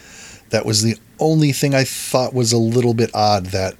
That 0.49 0.65
was 0.65 0.83
the 0.83 0.97
only 1.19 1.51
thing 1.51 1.73
I 1.73 1.83
thought 1.83 2.33
was 2.33 2.51
a 2.51 2.57
little 2.57 2.93
bit 2.93 3.09
odd 3.13 3.47
that 3.47 3.75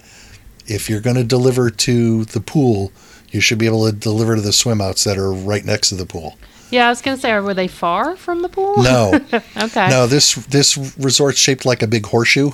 if 0.68 0.90
you're 0.90 1.02
going 1.02 1.16
to 1.16 1.24
deliver 1.24 1.70
to 1.70 2.26
the 2.26 2.40
pool, 2.42 2.92
you 3.30 3.40
should 3.42 3.58
be 3.58 3.66
able 3.66 3.86
to 3.86 3.92
deliver 3.92 4.36
to 4.36 4.42
the 4.42 4.54
swim 4.54 4.82
outs 4.82 5.04
that 5.04 5.18
are 5.18 5.32
right 5.32 5.64
next 5.64 5.90
to 5.90 5.96
the 5.96 6.06
pool. 6.06 6.38
Yeah, 6.72 6.88
I 6.88 6.90
was 6.90 7.02
going 7.02 7.16
to 7.18 7.22
say, 7.22 7.38
were 7.40 7.54
they 7.54 7.68
far 7.68 8.16
from 8.16 8.42
the 8.42 8.50
pool? 8.50 8.82
No. 8.82 9.14
okay. 9.58 9.90
No, 9.90 10.08
this 10.08 10.36
this 10.48 10.78
resort's 10.98 11.38
shaped 11.38 11.66
like 11.66 11.84
a 11.84 11.88
big 11.88 12.06
horseshoe 12.08 12.52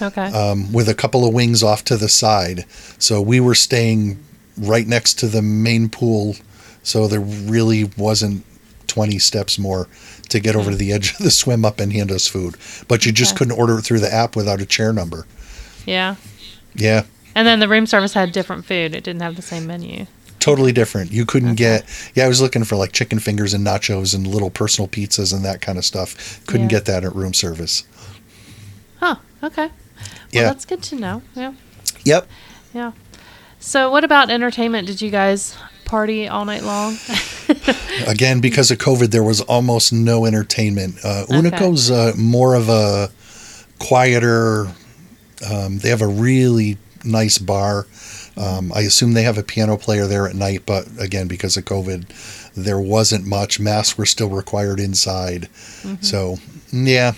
Okay. 0.00 0.26
um, 0.32 0.72
with 0.72 0.88
a 0.88 0.94
couple 0.94 1.26
of 1.26 1.32
wings 1.32 1.62
off 1.62 1.84
to 1.84 1.96
the 1.96 2.08
side. 2.08 2.64
So 2.98 3.20
we 3.20 3.38
were 3.38 3.54
staying 3.54 4.18
right 4.58 4.86
next 4.86 5.14
to 5.20 5.28
the 5.28 5.42
main 5.42 5.88
pool. 5.88 6.34
So 6.82 7.06
there 7.06 7.20
really 7.20 7.84
wasn't 7.96 8.44
20 8.88 9.18
steps 9.20 9.58
more 9.58 9.86
to 10.32 10.40
get 10.40 10.54
over 10.56 10.66
hmm. 10.66 10.72
to 10.72 10.76
the 10.76 10.92
edge 10.92 11.12
of 11.12 11.18
the 11.18 11.30
swim 11.30 11.64
up 11.64 11.80
and 11.80 11.92
hand 11.92 12.10
us 12.10 12.26
food. 12.26 12.56
But 12.88 13.06
you 13.06 13.12
just 13.12 13.32
Okay. 13.32 13.38
couldn't 13.38 13.58
order 13.58 13.78
it 13.78 13.82
through 13.82 14.00
the 14.00 14.12
app 14.12 14.34
without 14.36 14.60
a 14.60 14.66
chair 14.66 14.92
number. 14.92 15.26
yeah. 15.86 16.16
Yeah, 16.74 17.02
And 17.34 17.46
then 17.46 17.60
the 17.60 17.68
room 17.68 17.86
service 17.86 18.14
had 18.14 18.32
different 18.32 18.64
food. 18.64 18.94
It 18.94 19.04
didn't 19.04 19.20
have 19.20 19.36
the 19.36 19.42
same 19.42 19.66
menu. 19.66 20.06
totally 20.40 20.72
different. 20.72 21.12
You 21.12 21.24
couldn't 21.26 21.54
get, 21.54 21.84
yeah, 22.14 22.24
I 22.24 22.28
was 22.28 22.40
looking 22.40 22.64
for 22.64 22.74
like 22.76 22.90
chicken 22.92 23.18
fingers 23.20 23.52
and 23.54 23.64
nachos 23.64 24.12
and 24.14 24.26
little 24.26 24.50
personal 24.50 24.88
pizzas 24.88 25.32
and 25.32 25.44
that 25.44 25.60
kind 25.60 25.76
of 25.78 25.84
stuff. 25.84 26.40
Couldn't 26.46 26.70
Yeah. 26.70 26.78
get 26.78 26.84
that 26.86 27.04
at 27.04 27.14
room 27.14 27.32
service. 27.34 27.84
Huh. 29.00 29.16
Okay. 29.42 29.66
Well, 29.66 29.70
Yeah. 30.32 30.42
that's 30.44 30.64
good 30.64 30.82
to 30.84 30.96
know. 30.96 31.22
Yeah. 31.36 31.52
Yep. 32.04 32.26
Yeah. 32.74 32.92
So, 33.60 33.90
what 33.90 34.02
about 34.02 34.30
entertainment? 34.30 34.86
Did 34.88 35.00
you 35.02 35.10
guys 35.10 35.54
party 35.84 36.26
all 36.26 36.44
night 36.44 36.62
long? 36.64 36.96
Again, 38.06 38.40
because 38.40 38.70
of 38.70 38.78
COVID, 38.78 39.08
there 39.10 39.22
was 39.22 39.40
almost 39.42 39.92
no 39.92 40.26
entertainment. 40.26 40.96
Uh, 41.04 41.24
Unico's 41.28 41.90
uh, 41.90 42.12
more 42.16 42.54
of 42.54 42.68
a 42.68 43.10
quieter. 43.78 44.68
Um, 45.50 45.78
they 45.78 45.88
have 45.88 46.02
a 46.02 46.06
really 46.06 46.78
nice 47.04 47.38
bar. 47.38 47.86
Um, 48.36 48.72
I 48.74 48.80
assume 48.80 49.12
they 49.12 49.24
have 49.24 49.38
a 49.38 49.42
piano 49.42 49.76
player 49.76 50.06
there 50.06 50.26
at 50.26 50.34
night, 50.34 50.62
but 50.64 50.86
again, 50.98 51.28
because 51.28 51.56
of 51.56 51.64
COVID, 51.64 52.52
there 52.54 52.80
wasn't 52.80 53.26
much. 53.26 53.60
Masks 53.60 53.98
were 53.98 54.06
still 54.06 54.30
required 54.30 54.80
inside, 54.80 55.48
so 56.00 56.38
yeah. 56.72 57.12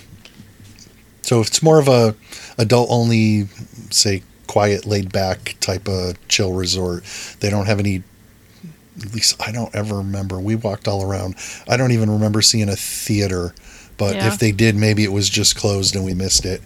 So 1.22 1.40
it's 1.40 1.62
more 1.62 1.78
of 1.78 1.88
a 1.88 2.14
adult 2.58 2.88
only, 2.90 3.46
say, 3.90 4.22
quiet, 4.46 4.86
laid 4.86 5.12
back 5.12 5.56
type 5.60 5.88
of 5.88 6.16
chill 6.28 6.52
resort. 6.52 7.04
They 7.40 7.48
don't 7.48 7.66
have 7.66 7.78
any 7.78 8.02
at 9.02 9.14
least 9.14 9.40
I 9.40 9.52
don't 9.52 9.74
ever 9.74 9.96
remember. 9.96 10.38
We 10.40 10.54
walked 10.56 10.86
all 10.88 11.02
around. 11.08 11.34
I 11.68 11.76
don't 11.76 11.92
even 11.92 12.10
remember 12.10 12.42
seeing 12.42 12.68
a 12.68 12.76
theater, 12.76 13.54
but 13.96 14.14
Yeah. 14.16 14.28
if 14.28 14.38
they 14.38 14.52
did, 14.52 14.76
maybe 14.76 15.04
it 15.04 15.12
was 15.12 15.28
just 15.28 15.56
closed 15.56 15.94
and 15.96 16.04
we 16.04 16.14
missed 16.14 16.44
it. 16.44 16.62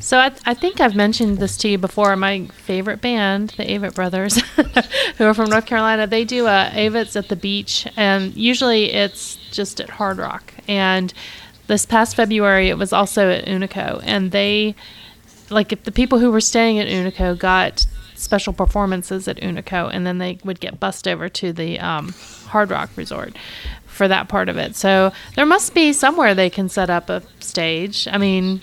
so, 0.00 0.18
I, 0.18 0.32
I 0.46 0.54
think 0.54 0.80
I've 0.80 0.96
mentioned 0.96 1.38
this 1.38 1.56
to 1.58 1.68
you 1.68 1.78
before. 1.78 2.16
My 2.16 2.46
favorite 2.64 3.00
band, 3.00 3.50
the 3.56 3.64
Avett 3.64 3.94
Brothers, 3.94 4.40
who 5.18 5.24
are 5.24 5.34
from 5.34 5.50
North 5.50 5.66
Carolina, 5.66 6.06
they 6.06 6.24
do 6.24 6.46
uh, 6.46 6.70
Avetts 6.70 7.16
at 7.16 7.28
the 7.28 7.36
beach, 7.36 7.86
and 7.96 8.34
usually 8.34 8.92
it's 8.92 9.36
just 9.52 9.80
at 9.80 9.90
Hard 9.90 10.18
Rock. 10.18 10.54
And 10.66 11.12
this 11.66 11.84
past 11.86 12.16
February, 12.16 12.68
it 12.68 12.78
was 12.78 12.92
also 12.92 13.28
at 13.30 13.44
Unico, 13.46 14.00
and 14.04 14.30
they 14.32 14.74
like 15.50 15.72
if 15.72 15.82
the 15.84 15.92
people 15.92 16.18
who 16.20 16.30
were 16.30 16.40
staying 16.40 16.78
at 16.78 16.86
Unico 16.88 17.36
got 17.38 17.86
special 18.20 18.52
performances 18.52 19.26
at 19.26 19.38
Unico, 19.38 19.90
and 19.92 20.06
then 20.06 20.18
they 20.18 20.38
would 20.44 20.60
get 20.60 20.78
bussed 20.78 21.08
over 21.08 21.28
to 21.28 21.52
the 21.52 21.78
um, 21.80 22.14
Hard 22.46 22.70
Rock 22.70 22.90
Resort 22.96 23.36
for 23.86 24.08
that 24.08 24.28
part 24.28 24.48
of 24.48 24.56
it. 24.56 24.76
So 24.76 25.12
there 25.36 25.46
must 25.46 25.74
be 25.74 25.92
somewhere 25.92 26.34
they 26.34 26.50
can 26.50 26.68
set 26.68 26.90
up 26.90 27.08
a 27.08 27.22
stage. 27.40 28.06
I 28.10 28.18
mean, 28.18 28.60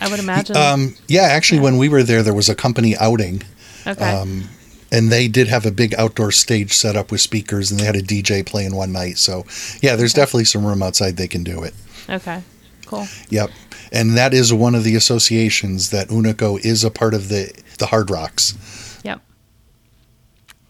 I 0.00 0.08
would 0.10 0.20
imagine. 0.20 0.56
Um, 0.56 0.94
yeah, 1.08 1.22
actually, 1.22 1.60
when 1.60 1.76
we 1.76 1.88
were 1.88 2.02
there, 2.02 2.22
there 2.22 2.34
was 2.34 2.48
a 2.48 2.54
company 2.54 2.96
outing, 2.96 3.42
okay. 3.86 4.02
um, 4.02 4.48
and 4.90 5.10
they 5.10 5.28
did 5.28 5.48
have 5.48 5.66
a 5.66 5.70
big 5.70 5.94
outdoor 5.94 6.32
stage 6.32 6.72
set 6.72 6.96
up 6.96 7.10
with 7.10 7.20
speakers, 7.20 7.70
and 7.70 7.78
they 7.78 7.84
had 7.84 7.96
a 7.96 8.02
DJ 8.02 8.44
playing 8.44 8.74
one 8.74 8.92
night. 8.92 9.18
So, 9.18 9.44
yeah, 9.82 9.96
there's 9.96 10.14
definitely 10.14 10.46
some 10.46 10.64
room 10.64 10.82
outside 10.82 11.16
they 11.16 11.28
can 11.28 11.44
do 11.44 11.62
it. 11.62 11.74
okay. 12.08 12.42
Cool. 12.90 13.06
Yep, 13.28 13.50
and 13.92 14.16
that 14.16 14.34
is 14.34 14.52
one 14.52 14.74
of 14.74 14.82
the 14.82 14.96
associations 14.96 15.90
that 15.90 16.08
Unico 16.08 16.58
is 16.58 16.82
a 16.82 16.90
part 16.90 17.14
of 17.14 17.28
the 17.28 17.52
the 17.78 17.86
Hard 17.86 18.10
Rocks. 18.10 19.00
Yep. 19.04 19.20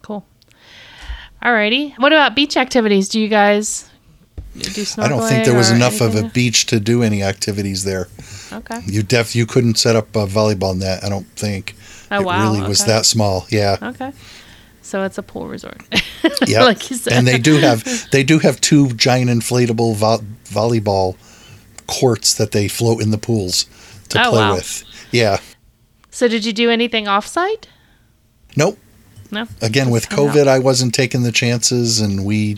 Cool. 0.02 0.26
Alrighty. 1.42 1.98
What 1.98 2.12
about 2.12 2.35
beach 2.37 2.59
activities? 2.59 3.09
Do 3.09 3.18
you 3.18 3.28
guys 3.28 3.88
do? 4.54 4.85
I 4.98 5.09
don't 5.09 5.26
think 5.26 5.46
there 5.46 5.56
was 5.56 5.70
enough 5.70 6.02
of 6.02 6.14
a 6.14 6.28
beach 6.28 6.66
to 6.66 6.78
do 6.78 7.02
any 7.02 7.22
activities 7.22 7.85
there. 7.85 8.09
Okay. 8.52 8.80
You 8.85 9.02
def 9.02 9.35
you 9.35 9.46
couldn't 9.46 9.76
set 9.78 9.96
up 9.96 10.14
a 10.14 10.26
volleyball 10.26 10.76
net. 10.76 11.02
I 11.02 11.09
don't 11.09 11.26
think. 11.37 11.74
Oh 12.11 12.20
it 12.20 12.24
wow. 12.26 12.52
really 12.52 12.68
was 12.68 12.85
that 12.85 13.06
small. 13.06 13.46
Yeah. 13.48 13.78
Okay. 13.80 14.12
So 14.83 15.04
it's 15.04 15.16
a 15.16 15.22
pool 15.22 15.48
resort. 15.48 15.83
Yeah. 16.46 16.64
like 16.64 16.90
you 16.90 16.96
said. 16.96 17.12
and 17.12 17.26
they 17.26 17.38
do 17.38 17.56
have 17.59 18.11
they 18.11 18.22
do 18.22 18.38
have 18.38 18.61
two 18.61 18.88
giant 18.94 19.30
inflatable 19.30 19.94
vo- 19.94 20.24
volleyball 20.44 21.16
courts 21.90 22.35
that 22.35 22.53
they 22.53 22.68
float 22.68 23.03
in 23.03 23.11
the 23.11 23.18
pools 23.18 23.64
to 24.09 24.20
Oh, 24.24 24.31
play 24.31 24.40
wow. 24.40 24.55
with. 24.55 24.85
Yeah. 25.11 25.40
So 26.11 26.29
did 26.29 26.44
you 26.44 26.53
do 26.53 26.70
anything 26.70 27.05
offsite? 27.07 27.64
Nope. 28.57 28.79
No. 29.31 29.46
Again, 29.61 29.90
with. 29.90 30.09
COVID, 30.09 30.48
I 30.48 30.59
wasn't 30.59 30.94
taking 30.94 31.22
the 31.22 31.31
chances, 31.33 32.00
and 32.00 32.24
we 32.24 32.57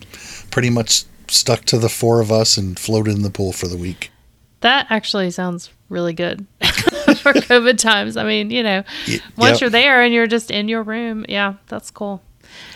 pretty 0.51 0.71
much 0.71 1.05
stuck 1.29 1.65
to 1.67 1.79
the 1.79 1.89
four 1.89 2.21
of 2.21 2.33
us 2.33 2.57
and 2.57 2.79
floated 2.79 3.15
in 3.15 3.23
the 3.23 3.31
pool 3.31 3.53
for 3.53 3.69
the 3.69 3.77
week. 3.77 4.11
That 4.61 4.87
actually 4.91 5.31
sounds 5.31 5.71
really 5.89 6.13
good 6.15 6.47
for 6.61 7.33
COVID 7.33 7.79
times. 7.79 8.17
I 8.17 8.25
mean, 8.25 8.51
you 8.51 8.63
know, 8.63 8.85
once 9.37 9.57
yep. 9.57 9.61
you're 9.61 9.71
there 9.71 10.03
and 10.03 10.15
you're 10.15 10.27
just 10.27 10.51
in 10.51 10.69
your 10.69 10.83
room, 10.83 11.27
yeah, 11.29 11.55
that's 11.69 11.91
cool. 11.91 12.23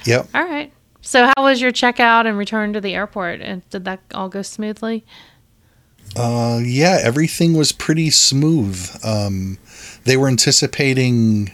Yep. 0.04 0.28
All 0.34 0.44
right. 0.44 0.72
So 1.00 1.30
how 1.36 1.44
was 1.44 1.60
your 1.60 1.70
checkout 1.70 2.26
and 2.26 2.36
return 2.36 2.72
to 2.72 2.80
the 2.80 2.94
airport? 2.94 3.40
And 3.40 3.68
did 3.70 3.84
that 3.84 4.00
all 4.12 4.28
go 4.28 4.42
smoothly? 4.42 5.04
Uh, 6.16 6.60
yeah, 6.64 6.98
everything 7.02 7.54
was 7.54 7.72
pretty 7.72 8.10
smooth. 8.10 8.88
Um, 9.04 9.58
they 10.04 10.16
were 10.16 10.28
anticipating 10.28 11.50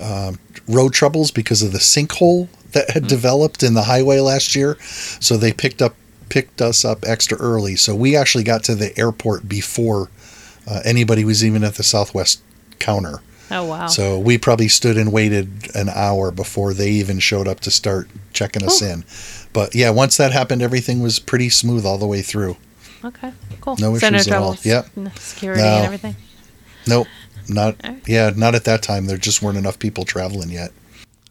uh, 0.00 0.32
road 0.68 0.92
troubles 0.92 1.30
because 1.30 1.62
of 1.62 1.72
the 1.72 1.78
sinkhole 1.78 2.48
that 2.72 2.90
had 2.90 3.06
developed 3.06 3.62
in 3.62 3.74
the 3.74 3.84
highway 3.84 4.18
last 4.18 4.56
year, 4.56 4.76
so 4.80 5.36
they 5.36 5.52
picked 5.52 5.80
up 5.80 5.94
picked 6.28 6.60
us 6.60 6.84
up 6.84 7.04
extra 7.06 7.38
early. 7.38 7.76
So 7.76 7.94
we 7.94 8.16
actually 8.16 8.42
got 8.44 8.64
to 8.64 8.74
the 8.74 8.98
airport 8.98 9.48
before 9.48 10.10
uh, 10.66 10.80
anybody 10.84 11.24
was 11.24 11.44
even 11.44 11.62
at 11.62 11.74
the 11.74 11.82
Southwest 11.84 12.40
counter. 12.80 13.20
Oh 13.50 13.64
wow. 13.66 13.86
So 13.86 14.18
we 14.18 14.38
probably 14.38 14.68
stood 14.68 14.96
and 14.96 15.12
waited 15.12 15.68
an 15.76 15.88
hour 15.90 16.32
before 16.32 16.72
they 16.74 16.90
even 16.90 17.20
showed 17.20 17.46
up 17.46 17.60
to 17.60 17.70
start 17.70 18.08
checking 18.32 18.64
us 18.64 18.82
Oh. 18.82 18.86
in. 18.86 19.04
But 19.52 19.74
yeah, 19.74 19.90
once 19.90 20.16
that 20.16 20.32
happened, 20.32 20.62
everything 20.62 21.00
was 21.00 21.18
pretty 21.20 21.50
smooth 21.50 21.84
all 21.86 21.98
the 21.98 22.06
way 22.06 22.22
through. 22.22 22.56
Okay. 23.04 23.32
Cool. 23.60 23.76
No 23.78 23.96
so 23.98 24.08
no 24.10 24.16
issues 24.16 24.28
at 24.28 24.34
all. 24.42 24.56
Yep. 24.62 24.88
Security 25.18 25.62
No. 25.62 25.68
and 25.68 25.84
everything. 25.84 26.16
Nope, 26.86 27.06
not 27.48 27.76
yeah, 28.06 28.30
not 28.36 28.54
at 28.54 28.64
that 28.64 28.82
time. 28.82 29.06
There 29.06 29.16
just 29.16 29.42
weren't 29.42 29.58
enough 29.58 29.78
people 29.78 30.04
traveling 30.04 30.50
yet. 30.50 30.70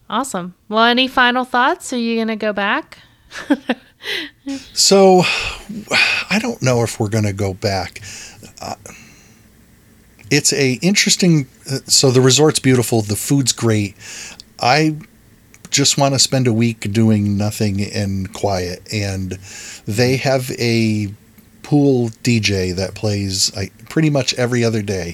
Awesome. 0.10 0.54
Well, 0.70 0.84
any 0.84 1.08
final 1.08 1.46
thoughts? 1.46 1.94
Are 1.94 1.98
you 1.98 2.18
gonna 2.18 2.36
go 2.36 2.54
back? 2.54 2.98
So 4.74 5.22
I 6.30 6.38
don't 6.40 6.62
know 6.62 6.84
if 6.84 7.00
we're 7.00 7.10
going 7.10 7.24
to 7.24 7.32
go 7.34 7.54
back. 7.54 8.02
Uh, 8.62 8.76
it's 10.30 10.52
a 10.52 10.74
interesting. 10.82 11.48
Uh, 11.70 11.78
so 11.86 12.12
the 12.12 12.20
resort's 12.22 12.60
beautiful. 12.60 13.02
The 13.02 13.16
food's 13.16 13.54
great. 13.54 13.96
I 14.60 14.98
just 15.70 15.98
want 15.98 16.16
to 16.16 16.20
spend 16.20 16.48
a 16.48 16.54
week 16.54 16.92
doing 16.92 17.38
nothing 17.38 17.82
and 17.82 18.32
quiet, 18.34 18.82
and 18.92 19.40
they 19.86 20.18
have 20.18 20.52
a 20.52 21.14
pool 21.74 22.10
DJ 22.22 22.72
that 22.76 22.94
plays 22.94 23.52
like, 23.56 23.90
pretty 23.90 24.12
much 24.12 24.32
every 24.36 24.64
other 24.64 24.84
day, 24.84 25.14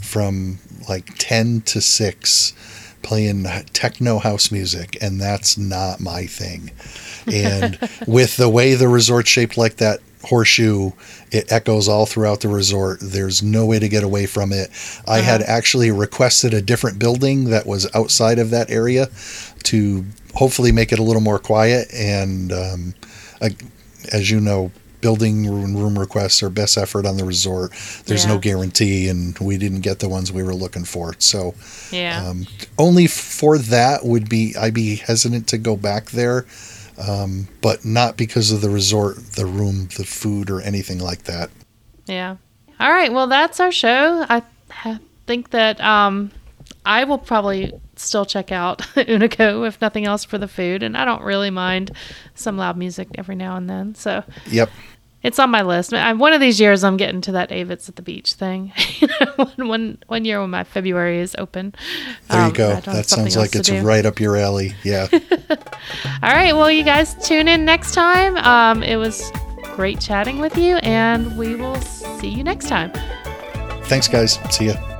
from 0.00 0.58
like 0.88 1.10
ten 1.18 1.60
to 1.60 1.82
six 1.82 2.54
playing 3.02 3.44
techno 3.74 4.18
house 4.18 4.50
music, 4.50 4.96
and 5.02 5.20
that's 5.20 5.58
not 5.58 6.00
my 6.00 6.24
thing. 6.24 6.70
And 7.30 7.78
with 8.06 8.38
the 8.38 8.48
way 8.48 8.72
the 8.72 8.88
resort's 8.88 9.28
shaped 9.28 9.58
like 9.58 9.76
that 9.76 10.00
horseshoe, 10.22 10.92
it 11.30 11.52
echoes 11.52 11.90
all 11.90 12.06
throughout 12.06 12.40
the 12.40 12.48
resort. 12.48 13.00
There's 13.02 13.42
no 13.42 13.66
way 13.66 13.78
to 13.78 13.88
get 13.90 14.02
away 14.02 14.24
from 14.24 14.50
it. 14.50 14.70
I 15.06 15.18
uh-huh. 15.18 15.30
had 15.30 15.42
actually 15.42 15.90
requested 15.90 16.54
a 16.54 16.62
different 16.62 16.98
building 16.98 17.50
that 17.50 17.66
was 17.66 17.86
outside 17.94 18.38
of 18.38 18.48
that 18.48 18.70
area 18.70 19.08
to 19.64 20.06
hopefully 20.34 20.72
make 20.72 20.90
it 20.90 21.00
a 21.00 21.02
little 21.02 21.20
more 21.20 21.38
quiet. 21.38 21.92
And 21.92 22.50
um, 22.50 22.94
I, 23.42 23.54
as 24.10 24.30
you 24.30 24.40
know, 24.40 24.72
building 25.00 25.46
room 25.46 25.98
requests 25.98 26.42
are 26.42 26.50
best 26.50 26.76
effort 26.76 27.06
on 27.06 27.16
the 27.16 27.24
resort. 27.24 27.72
There's 28.06 28.24
yeah. 28.24 28.34
no 28.34 28.38
guarantee, 28.38 29.08
and 29.08 29.38
we 29.38 29.58
didn't 29.58 29.80
get 29.80 30.00
the 30.00 30.08
ones 30.08 30.32
we 30.32 30.42
were 30.42 30.54
looking 30.54 30.84
for. 30.84 31.14
So, 31.18 31.54
yeah, 31.90 32.26
um, 32.26 32.46
only 32.78 33.06
for 33.06 33.58
that 33.58 34.04
would 34.04 34.28
be 34.28 34.54
I'd 34.58 34.74
be 34.74 34.96
hesitant 34.96 35.48
to 35.48 35.58
go 35.58 35.76
back 35.76 36.10
there, 36.10 36.46
um, 36.98 37.48
but 37.60 37.84
not 37.84 38.16
because 38.16 38.50
of 38.50 38.60
the 38.60 38.70
resort, 38.70 39.16
the 39.32 39.46
room, 39.46 39.88
the 39.96 40.04
food, 40.04 40.50
or 40.50 40.60
anything 40.60 40.98
like 40.98 41.24
that. 41.24 41.50
Yeah. 42.06 42.36
All 42.80 42.90
right. 42.90 43.12
Well, 43.12 43.26
that's 43.26 43.60
our 43.60 43.72
show. 43.72 44.24
I 44.28 44.42
think 45.26 45.50
that 45.50 45.80
um, 45.80 46.30
I 46.84 47.04
will 47.04 47.18
probably 47.18 47.72
still 47.98 48.24
check 48.24 48.52
out 48.52 48.78
Unico 48.96 49.66
if 49.66 49.80
nothing 49.80 50.06
else 50.06 50.24
for 50.24 50.38
the 50.38 50.48
food, 50.48 50.82
and 50.82 50.96
I 50.96 51.04
don't 51.04 51.22
really 51.22 51.50
mind 51.50 51.92
some 52.34 52.56
loud 52.56 52.76
music 52.76 53.08
every 53.16 53.36
now 53.36 53.56
and 53.56 53.68
then. 53.68 53.94
So 53.94 54.24
yep, 54.46 54.70
it's 55.22 55.38
on 55.38 55.50
my 55.50 55.62
list. 55.62 55.92
I, 55.92 56.12
one 56.12 56.32
of 56.32 56.40
these 56.40 56.60
years, 56.60 56.84
I'm 56.84 56.96
getting 56.96 57.20
to 57.22 57.32
that 57.32 57.50
Avetts 57.50 57.88
at 57.88 57.96
the 57.96 58.02
beach 58.02 58.34
thing. 58.34 58.72
one, 59.36 59.68
one, 59.68 59.98
one 60.06 60.24
year 60.24 60.40
when 60.40 60.50
my 60.50 60.64
February 60.64 61.18
is 61.18 61.34
open. 61.38 61.74
There 62.28 62.40
um, 62.40 62.48
you 62.48 62.54
go. 62.54 62.80
That 62.80 63.06
sounds 63.06 63.36
like 63.36 63.54
it's 63.54 63.70
right 63.70 64.06
up 64.06 64.20
your 64.20 64.36
alley. 64.36 64.74
Yeah. 64.84 65.08
All 65.12 66.30
right. 66.30 66.52
Well, 66.52 66.70
you 66.70 66.84
guys 66.84 67.14
tune 67.26 67.48
in 67.48 67.64
next 67.64 67.94
time. 67.94 68.36
Um, 68.38 68.82
it 68.82 68.96
was 68.96 69.32
great 69.74 70.00
chatting 70.00 70.38
with 70.38 70.56
you, 70.56 70.76
and 70.76 71.36
we 71.36 71.56
will 71.56 71.80
see 71.80 72.28
you 72.28 72.44
next 72.44 72.68
time. 72.68 72.92
Thanks, 73.84 74.06
guys. 74.06 74.38
See 74.50 74.66
ya. 74.66 74.97